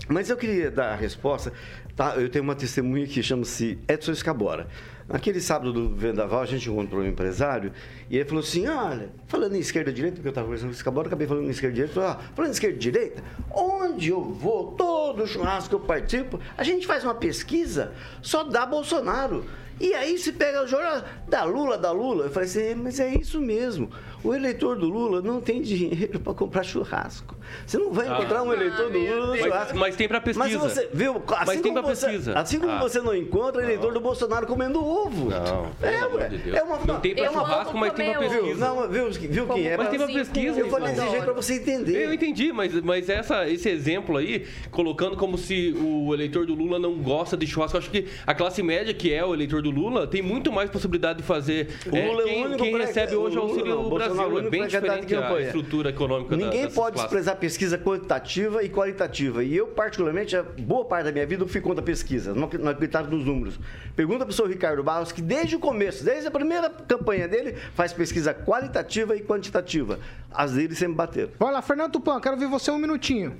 [0.08, 1.52] Mas eu queria dar a resposta.
[1.96, 2.16] Tá?
[2.16, 4.68] Eu tenho uma testemunha que chama-se Edson Escabora.
[5.06, 7.74] Naquele sábado do Vendaval, a gente encontrou um empresário
[8.10, 10.76] e ele falou assim: olha, falando em esquerda e direita, porque eu estava conversando com
[10.76, 13.24] esse caboclo, acabei falando em esquerda e direita, falou, ah, falando em esquerda e direita,
[13.52, 18.66] onde eu vou, todo churrasco que eu participo, a gente faz uma pesquisa, só dá
[18.66, 19.44] Bolsonaro.
[19.80, 22.26] E aí se pega o jornal da Lula, da Lula.
[22.26, 23.90] Eu falei assim, mas é isso mesmo.
[24.22, 27.38] O eleitor do Lula não tem dinheiro para comprar churrasco.
[27.66, 28.44] Você não vai encontrar ah.
[28.44, 29.74] um eleitor do Lula no churrasco.
[29.74, 30.60] Mas, mas tem para pesquisa.
[30.60, 32.34] Mas você viu, assim mas tem para pesquisa.
[32.38, 32.80] Assim como ah.
[32.80, 33.94] você não encontra eleitor não.
[33.94, 35.30] do Bolsonaro comendo ovo.
[35.30, 36.30] Não, é, ué.
[36.30, 38.66] De é uma, não tem para é churrasco, mas tem para pesquisa.
[38.66, 39.78] Não, viu, viu que é?
[39.78, 40.60] Mas tem para pesquisa.
[40.60, 42.06] Eu falei desse jeito para você entender.
[42.06, 46.78] Eu entendi, mas, mas essa, esse exemplo aí, colocando como se o eleitor do Lula
[46.78, 50.08] não gosta de churrasco, acho que a classe média, que é o eleitor do Lula,
[50.08, 51.70] tem muito mais possibilidade de fazer.
[51.86, 54.40] O Lula é, quem, é o único quem recebe hoje o auxílio Brasil.
[54.40, 59.44] É bem diferente a estrutura econômica Ninguém da, pode desprezar pesquisa quantitativa e qualitativa.
[59.44, 62.50] E eu, particularmente, a boa parte da minha vida eu fui contra a pesquisa, não,
[62.60, 63.60] não acreditava nos números.
[63.96, 67.56] Pergunta para o senhor Ricardo Barros, que desde o começo, desde a primeira campanha dele,
[67.74, 70.00] faz pesquisa qualitativa e quantitativa.
[70.32, 71.32] As dele sempre bateram.
[71.40, 73.36] Vai lá, Fernando Tupan, quero ver você um minutinho.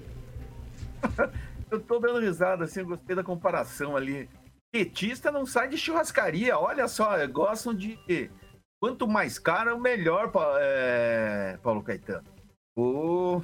[1.72, 4.30] eu tô dando risada, assim, gostei da comparação ali.
[4.72, 7.98] Petista não sai de churrascaria, olha só, gostam de
[8.82, 12.24] quanto mais caro, melhor, é, Paulo Caetano.
[12.78, 13.42] Oh,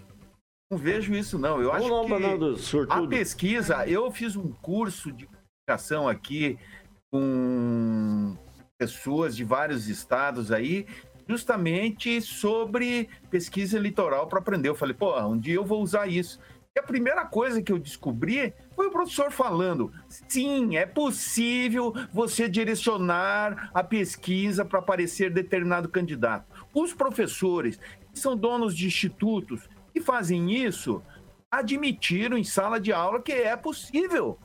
[0.72, 1.62] não vejo isso, não.
[1.62, 6.60] Eu acho que a pesquisa, eu fiz um curso de comunicação aqui
[7.12, 8.38] com
[8.78, 10.86] pessoas de vários estados aí,
[11.28, 14.70] justamente sobre pesquisa eleitoral para aprender.
[14.70, 16.40] Eu falei, pô, um dia eu vou usar isso.
[16.76, 19.94] E a primeira coisa que eu descobri foi o professor falando:
[20.28, 26.46] sim, é possível você direcionar a pesquisa para aparecer determinado candidato.
[26.74, 27.80] Os professores,
[28.12, 31.02] que são donos de institutos que fazem isso,
[31.50, 34.38] admitiram em sala de aula que é possível.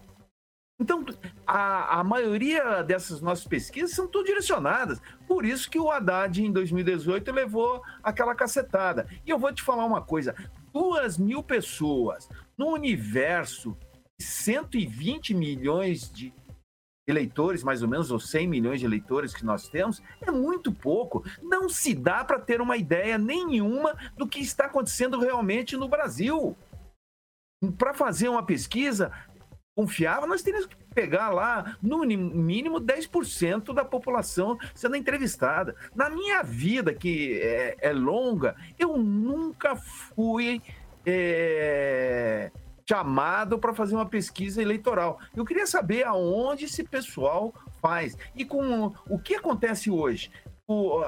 [0.80, 1.04] Então,
[1.46, 5.00] a, a maioria dessas nossas pesquisas são tudo direcionadas.
[5.28, 9.06] Por isso que o Haddad, em 2018, levou aquela cacetada.
[9.26, 10.34] E eu vou te falar uma coisa:
[10.72, 13.76] duas mil pessoas no universo
[14.18, 16.32] de 120 milhões de
[17.06, 21.24] eleitores, mais ou menos, ou 100 milhões de eleitores que nós temos, é muito pouco.
[21.42, 26.56] Não se dá para ter uma ideia nenhuma do que está acontecendo realmente no Brasil.
[27.76, 29.12] Para fazer uma pesquisa
[29.80, 35.74] confiável, nós teríamos que pegar lá, no mínimo, 10% da população sendo entrevistada.
[35.94, 40.60] Na minha vida, que é, é longa, eu nunca fui
[41.06, 42.50] é,
[42.86, 45.18] chamado para fazer uma pesquisa eleitoral.
[45.34, 48.18] Eu queria saber aonde esse pessoal faz.
[48.36, 50.30] E com o que acontece hoje?
[50.66, 51.00] O,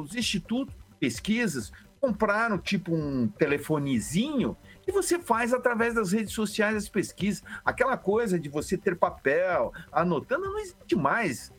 [0.00, 4.56] os institutos pesquisas compraram tipo um telefonezinho
[4.86, 7.42] e você faz através das redes sociais as pesquisas.
[7.64, 11.52] Aquela coisa de você ter papel, anotando, não existe mais.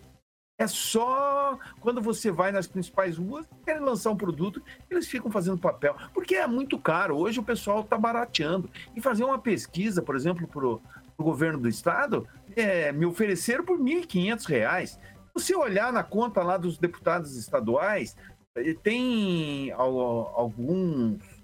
[0.60, 5.60] É só quando você vai nas principais ruas, querem lançar um produto, eles ficam fazendo
[5.60, 5.96] papel.
[6.14, 7.18] Porque é muito caro.
[7.18, 8.70] Hoje o pessoal está barateando.
[8.96, 10.82] E fazer uma pesquisa, por exemplo, para o
[11.20, 14.88] governo do estado, é, me ofereceram por R$ 1.500.
[14.88, 15.00] Se
[15.34, 18.16] você olhar na conta lá dos deputados estaduais,
[18.56, 21.37] eh, tem alguns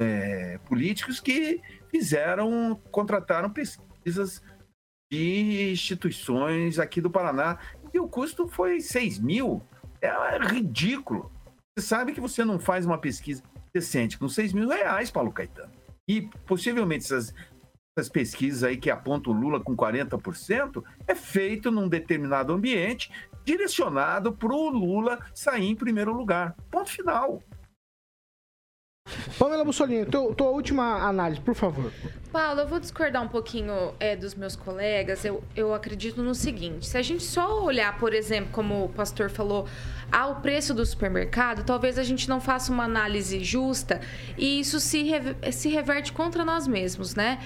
[0.00, 4.42] é, políticos que fizeram, contrataram pesquisas
[5.12, 7.58] de instituições aqui do Paraná
[7.92, 9.62] e o custo foi 6 mil.
[10.00, 11.30] É ridículo.
[11.76, 13.42] Você sabe que você não faz uma pesquisa
[13.74, 15.72] decente com 6 mil reais, Paulo Caetano.
[16.08, 17.34] E possivelmente essas,
[17.96, 23.12] essas pesquisas aí que apontam Lula com 40% é feito num determinado ambiente
[23.44, 26.56] direcionado para o Lula sair em primeiro lugar.
[26.70, 27.42] Ponto final.
[29.38, 31.90] Pamela Bussolini, tua, tua última análise, por favor.
[32.30, 35.24] Paulo, eu vou discordar um pouquinho é, dos meus colegas.
[35.24, 39.30] Eu, eu acredito no seguinte: se a gente só olhar, por exemplo, como o pastor
[39.30, 39.66] falou,
[40.12, 44.00] ao preço do supermercado, talvez a gente não faça uma análise justa
[44.36, 45.02] e isso se,
[45.52, 47.38] se reverte contra nós mesmos, né?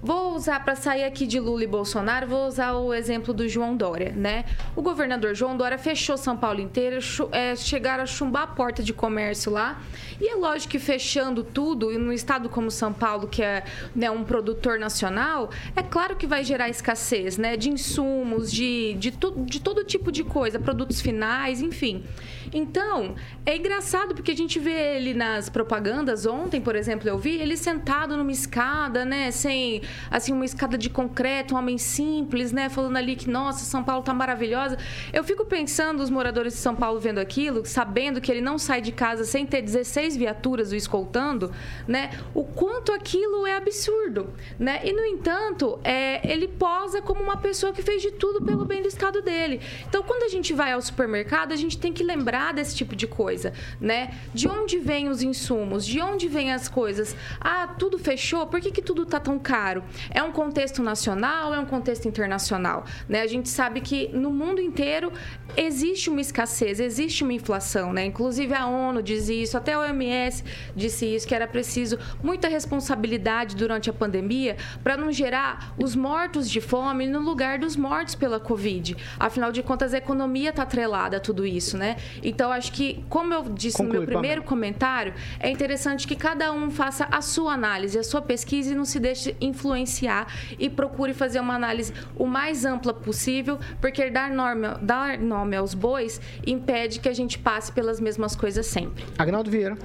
[0.00, 3.76] Vou usar para sair aqui de Lula e Bolsonaro, vou usar o exemplo do João
[3.76, 4.44] Dória, né?
[4.76, 6.98] O governador João Dória fechou São Paulo inteiro,
[7.32, 9.82] é, chegaram a chumbar a porta de comércio lá.
[10.20, 13.62] E é lógico que fechando tudo, e num estado como São Paulo, que é
[13.94, 17.56] né, um, produtor nacional, é claro que vai gerar escassez, né?
[17.56, 22.04] De insumos, de, de, tu, de todo tipo de coisa, produtos finais, enfim.
[22.52, 23.14] Então,
[23.46, 26.26] é engraçado porque a gente vê ele nas propagandas.
[26.26, 29.30] Ontem, por exemplo, eu vi ele sentado numa escada, né?
[29.30, 32.68] Sem, assim, uma escada de concreto, um homem simples, né?
[32.68, 34.76] Falando ali que, nossa, São Paulo tá maravilhosa.
[35.12, 38.80] Eu fico pensando, os moradores de São Paulo vendo aquilo, sabendo que ele não sai
[38.80, 41.52] de casa sem ter 16 viaturas o escoltando,
[41.86, 42.10] né?
[42.34, 44.80] O quanto aquilo é absurdo, né?
[44.82, 48.80] E, no entanto, é, ele posa como uma pessoa que fez de tudo pelo bem
[48.80, 49.60] do estado dele.
[49.86, 53.06] Então, quando a gente vai ao supermercado, a gente tem que lembrar desse tipo de
[53.06, 54.14] coisa, né?
[54.32, 55.86] De onde vêm os insumos?
[55.86, 57.14] De onde vêm as coisas?
[57.38, 58.46] Ah, tudo fechou?
[58.46, 59.84] Por que, que tudo tá tão caro?
[60.10, 61.52] É um contexto nacional?
[61.52, 62.84] É um contexto internacional?
[63.08, 63.20] Né?
[63.20, 65.12] A gente sabe que no mundo inteiro
[65.56, 68.06] existe uma escassez, existe uma inflação, né?
[68.06, 70.44] Inclusive a ONU diz isso, até a OMS
[70.78, 76.48] disse isso, que era preciso muita responsabilidade durante a pandemia para não gerar os mortos
[76.48, 78.96] de fome no lugar dos mortos pela Covid.
[79.18, 81.96] Afinal de contas, a economia está atrelada a tudo isso, né?
[82.22, 84.48] Então, acho que, como eu disse Conclui, no meu primeiro Pamela.
[84.48, 88.84] comentário, é interessante que cada um faça a sua análise, a sua pesquisa e não
[88.84, 94.68] se deixe influenciar e procure fazer uma análise o mais ampla possível, porque dar nome,
[94.80, 99.04] dar nome aos bois impede que a gente passe pelas mesmas coisas sempre.
[99.18, 99.76] Agnaldo Vieira.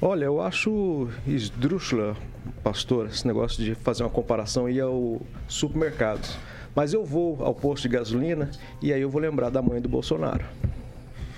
[0.00, 2.16] Olha, eu acho esdrúxula,
[2.62, 6.26] pastor, esse negócio de fazer uma comparação e ir ao supermercado.
[6.74, 9.88] Mas eu vou ao posto de gasolina e aí eu vou lembrar da mãe do
[9.88, 10.44] Bolsonaro.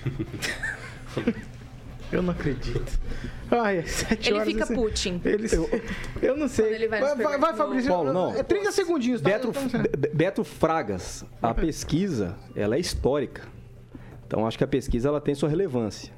[2.13, 2.99] Eu não acredito.
[3.53, 4.49] Ai, sete Ele horas.
[4.53, 5.21] fica assim, Putin.
[5.25, 5.47] Ele,
[6.21, 6.75] eu, não sei.
[6.75, 7.55] Ele vai vai, vai.
[7.55, 7.89] Fabrício.
[7.89, 8.35] Paulo, não.
[8.35, 9.21] É 30 segundinhos.
[9.21, 9.31] tá?
[9.31, 13.43] Beto, Então, Be- Beto Fragas, a pesquisa, ela é histórica.
[14.27, 16.13] Então, acho que a pesquisa ela tem sua relevância.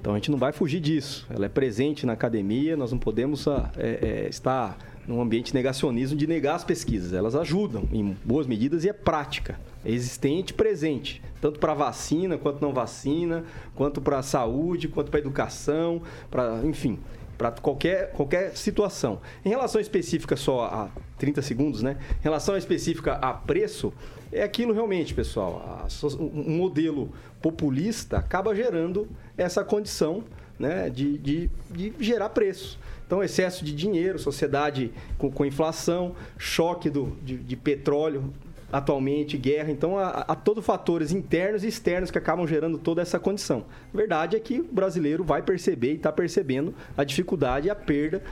[0.00, 1.26] Então, a gente não vai fugir disso.
[1.28, 6.16] Ela é presente na academia, nós não podemos ah, é, é, estar num ambiente negacionismo
[6.16, 7.12] de negar as pesquisas.
[7.12, 9.58] Elas ajudam em boas medidas e é prática.
[9.84, 11.22] É existente presente.
[11.40, 13.44] Tanto para vacina, quanto não vacina,
[13.74, 16.98] quanto para saúde, quanto para educação, para, enfim,
[17.38, 19.20] para qualquer, qualquer situação.
[19.44, 21.96] Em relação específica só a 30 segundos, né?
[22.20, 23.92] Em relação específica a preço,
[24.30, 25.86] é aquilo realmente, pessoal.
[26.18, 27.10] Um modelo
[27.40, 30.24] populista acaba gerando essa condição
[30.58, 32.78] né, de, de, de gerar preço.
[33.06, 38.32] Então, excesso de dinheiro, sociedade com, com inflação, choque do, de, de petróleo
[38.72, 39.70] atualmente, guerra.
[39.70, 43.64] Então, há, há todos fatores internos e externos que acabam gerando toda essa condição.
[43.92, 47.74] A verdade é que o brasileiro vai perceber e está percebendo a dificuldade e a
[47.74, 48.22] perda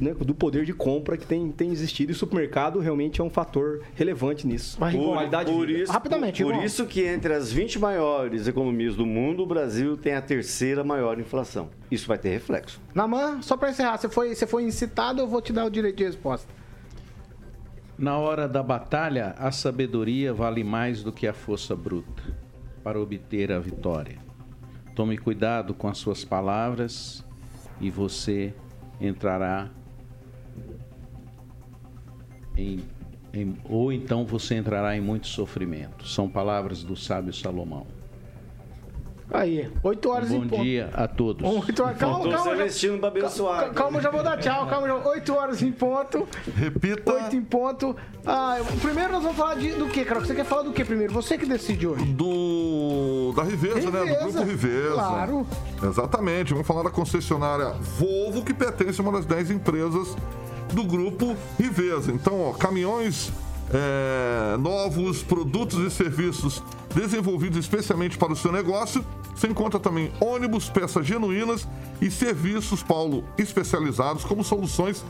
[0.00, 2.12] né, do poder de compra que tem, tem existido.
[2.12, 4.78] E o supermercado realmente é um fator relevante nisso.
[4.78, 5.12] Vai, Rigon.
[5.12, 6.64] Qualidade de Por isso, Rapidamente, por Rigon.
[6.64, 11.18] isso que entre as 20 maiores economias do mundo, o Brasil tem a terceira maior
[11.18, 11.70] inflação.
[11.90, 12.80] Isso vai ter reflexo.
[12.94, 15.96] Naman, só pra encerrar, você foi, você foi incitado, eu vou te dar o direito
[15.96, 16.48] de resposta.
[17.96, 22.22] Na hora da batalha, a sabedoria vale mais do que a força bruta
[22.82, 24.18] para obter a vitória.
[24.94, 27.24] Tome cuidado com as suas palavras
[27.80, 28.52] e você
[29.00, 29.70] entrará
[32.56, 32.80] em,
[33.32, 36.06] em- ou então você entrará em muito sofrimento.
[36.06, 37.86] São palavras do sábio Salomão.
[39.32, 40.62] Aí, 8 horas Um em bom ponto.
[40.62, 41.42] dia a todos.
[41.48, 43.58] Um, oito horas, calma, Faltou calma, já, Celestino para abençoar.
[43.60, 46.28] calma, calma, já vou dar tchau, calma, já, 8 horas em ponto.
[46.54, 47.12] Repita.
[47.12, 47.96] 8 em ponto.
[48.26, 50.24] Ah, primeiro nós vamos falar de, do que, Carol?
[50.24, 51.12] Você quer falar do que primeiro?
[51.14, 52.04] Você que decide hoje.
[52.04, 53.98] do da Riveza, né?
[54.00, 54.92] Do Riveza, grupo Riveza.
[54.94, 55.46] claro.
[55.82, 56.52] Exatamente.
[56.52, 60.16] Vamos falar da concessionária Volvo, que pertence a uma das 10 empresas
[60.72, 62.12] do grupo Riveza.
[62.12, 63.32] Então, ó, caminhões
[63.74, 66.62] é, novos, produtos e serviços
[66.94, 69.04] desenvolvidos especialmente para o seu negócio.
[69.34, 71.66] Você encontra também ônibus, peças genuínas
[72.00, 75.04] e serviços, Paulo, especializados como soluções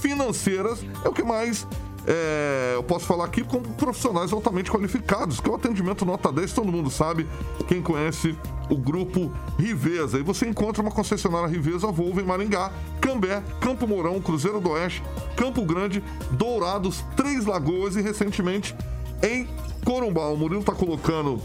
[0.00, 0.84] financeiras.
[1.02, 1.66] É o que mais
[2.06, 6.52] é, eu posso falar aqui como profissionais altamente qualificados, que é o atendimento nota 10,
[6.52, 7.26] todo mundo sabe,
[7.68, 8.36] quem conhece
[8.70, 10.18] o grupo Riveza.
[10.18, 15.02] E você encontra uma concessionária Riveza Volvo em Maringá, Cambé, Campo Mourão, Cruzeiro do Oeste,
[15.36, 18.74] Campo Grande, Dourados, Três Lagoas e recentemente
[19.22, 19.48] em
[19.84, 20.28] Corumbá.
[20.28, 21.40] O Murilo está colocando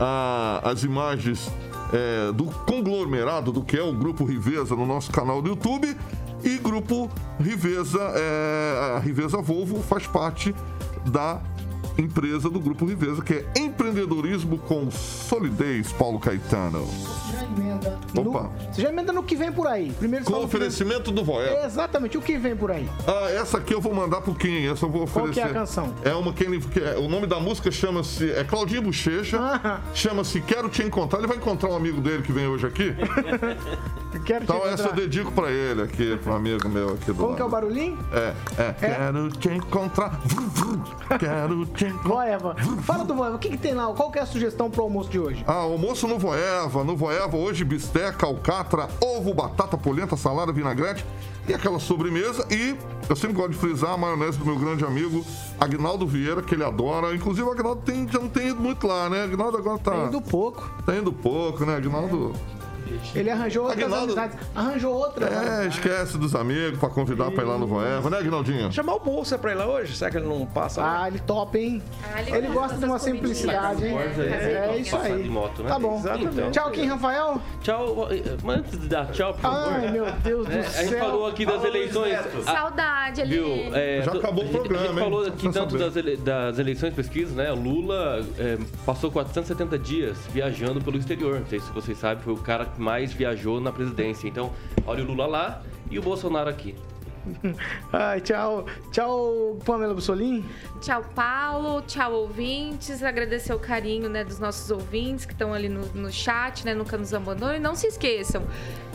[0.00, 1.50] ah, as imagens
[1.92, 5.96] é, do conglomerado do que é o Grupo Riveza no nosso canal do YouTube.
[6.44, 7.08] E Grupo
[7.40, 10.54] Riveza, é, a Riveza Volvo faz parte
[11.10, 11.40] da
[11.98, 16.84] empresa do Grupo Riveza, que é empreendedorismo com solidez, Paulo Caetano.
[16.84, 17.98] Você já emenda.
[18.16, 18.42] Opa.
[18.42, 19.92] No, você já emenda no que vem por aí.
[19.98, 21.64] Primeiro Com fala o que vem- oferecimento do Voel.
[21.64, 22.88] Exatamente, o que vem por aí?
[23.06, 25.32] Ah, essa aqui eu vou mandar pro Kim, essa eu vou Qual oferecer.
[25.32, 25.94] que é a canção?
[26.04, 29.80] É uma que ele, é- o nome da música chama-se é Claudinho Bochecha, Ah.
[29.94, 31.18] chama-se Quero Te Encontrar.
[31.18, 32.94] Ele vai encontrar um amigo dele que vem hoje aqui.
[34.24, 37.40] Quero Então essa eu dedico pra ele aqui, pro amigo meu aqui do Como que
[37.42, 37.62] é o lado.
[37.62, 37.98] barulhinho?
[38.12, 38.72] É, é.
[38.74, 40.20] Quero te encontrar.
[41.18, 41.81] Quero te encontrar.
[42.04, 42.54] Voeva.
[42.82, 43.36] Fala do Voeva.
[43.36, 43.86] O que, que tem lá?
[43.94, 45.44] Qual que é a sugestão pro almoço de hoje?
[45.46, 46.84] Ah, almoço no Voeva.
[46.84, 51.04] No Voeva hoje bisteca, alcatra, ovo, batata, polenta, salada, vinagrete
[51.48, 52.46] e aquela sobremesa.
[52.50, 52.76] E
[53.08, 55.24] eu sempre gosto de frisar a maionese do meu grande amigo
[55.60, 57.14] Agnaldo Vieira, que ele adora.
[57.14, 59.24] Inclusive o Agnaldo tem, já não tem ido muito lá, né?
[59.24, 59.90] Agnaldo agora tá...
[59.90, 60.70] Tá indo pouco.
[60.84, 61.76] Tá indo pouco, né?
[61.76, 62.32] Agnaldo...
[63.14, 64.38] Ele arranjou outras Aguinaldo- amizades.
[64.54, 65.30] Arranjou outras.
[65.30, 65.64] né?
[65.64, 68.72] É, esquece dos amigos pra convidar pra ir lá no Voeva, né, Agnaldinho?
[68.72, 69.96] Chamar o Bolsa pra ir lá hoje?
[69.96, 70.82] Será que ele não passa?
[70.82, 71.82] Ah, ele topa, hein?
[72.12, 73.96] Ah, ele ele gosta de uma simplicidade, hein?
[73.98, 75.22] É, É, isso aí.
[75.22, 75.68] de moto, né?
[75.68, 75.98] Tá bom.
[75.98, 76.50] Exatamente.
[76.52, 77.40] Tchau, Kim Rafael.
[77.62, 78.08] Tchau,
[78.42, 79.72] mas antes de dar tchau, por favor.
[79.72, 80.98] Ai, meu Deus do É, a gente céu.
[80.98, 82.18] falou aqui das eleições.
[82.44, 83.34] Saudade ali.
[83.34, 83.74] Viu?
[83.74, 85.02] É, Já do- acabou o a gente- A programa, gente hein?
[85.04, 87.52] falou aqui tanto das, ele- das eleições pesquisas, né?
[87.52, 91.40] O Lula é, passou 470 dias viajando pelo exterior.
[91.40, 94.28] Não sei se vocês sabem, foi o cara que mais viajou na presidência.
[94.28, 94.52] Então,
[94.84, 96.74] olha o Lula lá e o Bolsonaro aqui.
[97.92, 98.66] Ai, tchau.
[98.90, 100.44] Tchau, Pamela Bussolim.
[100.80, 101.82] Tchau, Paulo.
[101.82, 103.02] Tchau, ouvintes.
[103.02, 106.74] Agradecer o carinho né, dos nossos ouvintes que estão ali no, no chat, né?
[106.74, 107.56] Nunca nos abandonam.
[107.56, 108.42] E não se esqueçam,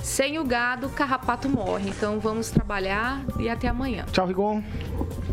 [0.02, 1.90] sem o gado, o carrapato morre.
[1.90, 4.06] Então vamos trabalhar e até amanhã.
[4.12, 4.64] Tchau, Rigon.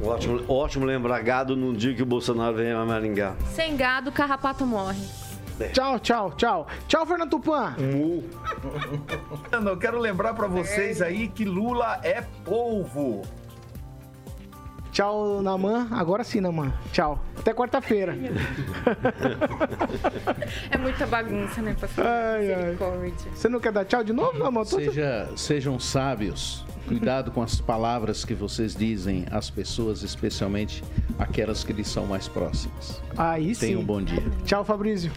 [0.03, 3.35] Ótimo, ótimo lembrar gado no dia que o Bolsonaro vem a Maringá.
[3.53, 5.24] Sem gado, o carrapato morre.
[5.73, 6.67] Tchau, tchau, tchau.
[6.89, 7.75] Tchau, Fernando Tupan.
[9.53, 13.23] Eu quero lembrar pra vocês aí que Lula é polvo.
[14.91, 15.89] Tchau, Naman.
[15.91, 16.73] Agora sim, Naman.
[16.93, 17.19] Tchau.
[17.37, 18.15] Até quarta-feira.
[20.71, 22.05] É muita bagunça, né, pastor?
[22.07, 22.57] Ai, ai.
[22.57, 23.31] Misericórdia.
[23.35, 24.65] Você não quer dar tchau de novo, Naman?
[24.65, 26.65] Seja, sejam sábios.
[26.87, 30.83] Cuidado com as palavras que vocês dizem às pessoas, especialmente
[31.19, 33.01] aquelas que lhes são mais próximas.
[33.17, 33.69] Aí sim.
[33.69, 34.23] Tenham um bom dia.
[34.45, 35.11] Tchau, Fabrício.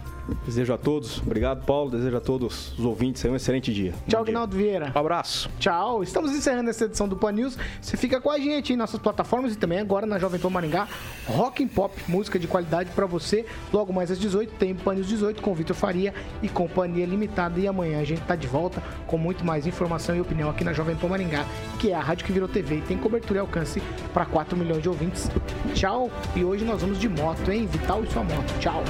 [0.45, 3.93] Desejo a todos, obrigado Paulo, desejo a todos os ouvintes aí um excelente dia.
[4.07, 4.22] Tchau.
[4.22, 4.91] Aguinaldo Vieira.
[4.93, 5.49] Um abraço.
[5.57, 6.03] Tchau.
[6.03, 7.57] Estamos encerrando essa edição do Pan News.
[7.82, 10.88] Você fica com a gente em nossas plataformas e também agora na Jovem Pan Maringá.
[11.28, 13.45] Rock and Pop, música de qualidade pra você.
[13.72, 17.59] Logo mais às 18 tem Pan News 18 com Vitor Faria e Companhia Limitada.
[17.59, 20.74] E amanhã a gente tá de volta com muito mais informação e opinião aqui na
[20.74, 21.45] Jovem Pan Maringá,
[21.79, 23.81] que é a rádio que virou TV e tem cobertura e alcance
[24.13, 25.29] para 4 milhões de ouvintes.
[25.73, 26.09] Tchau.
[26.35, 27.67] E hoje nós vamos de moto, hein?
[27.67, 28.59] Vital e sua moto.
[28.59, 28.83] Tchau.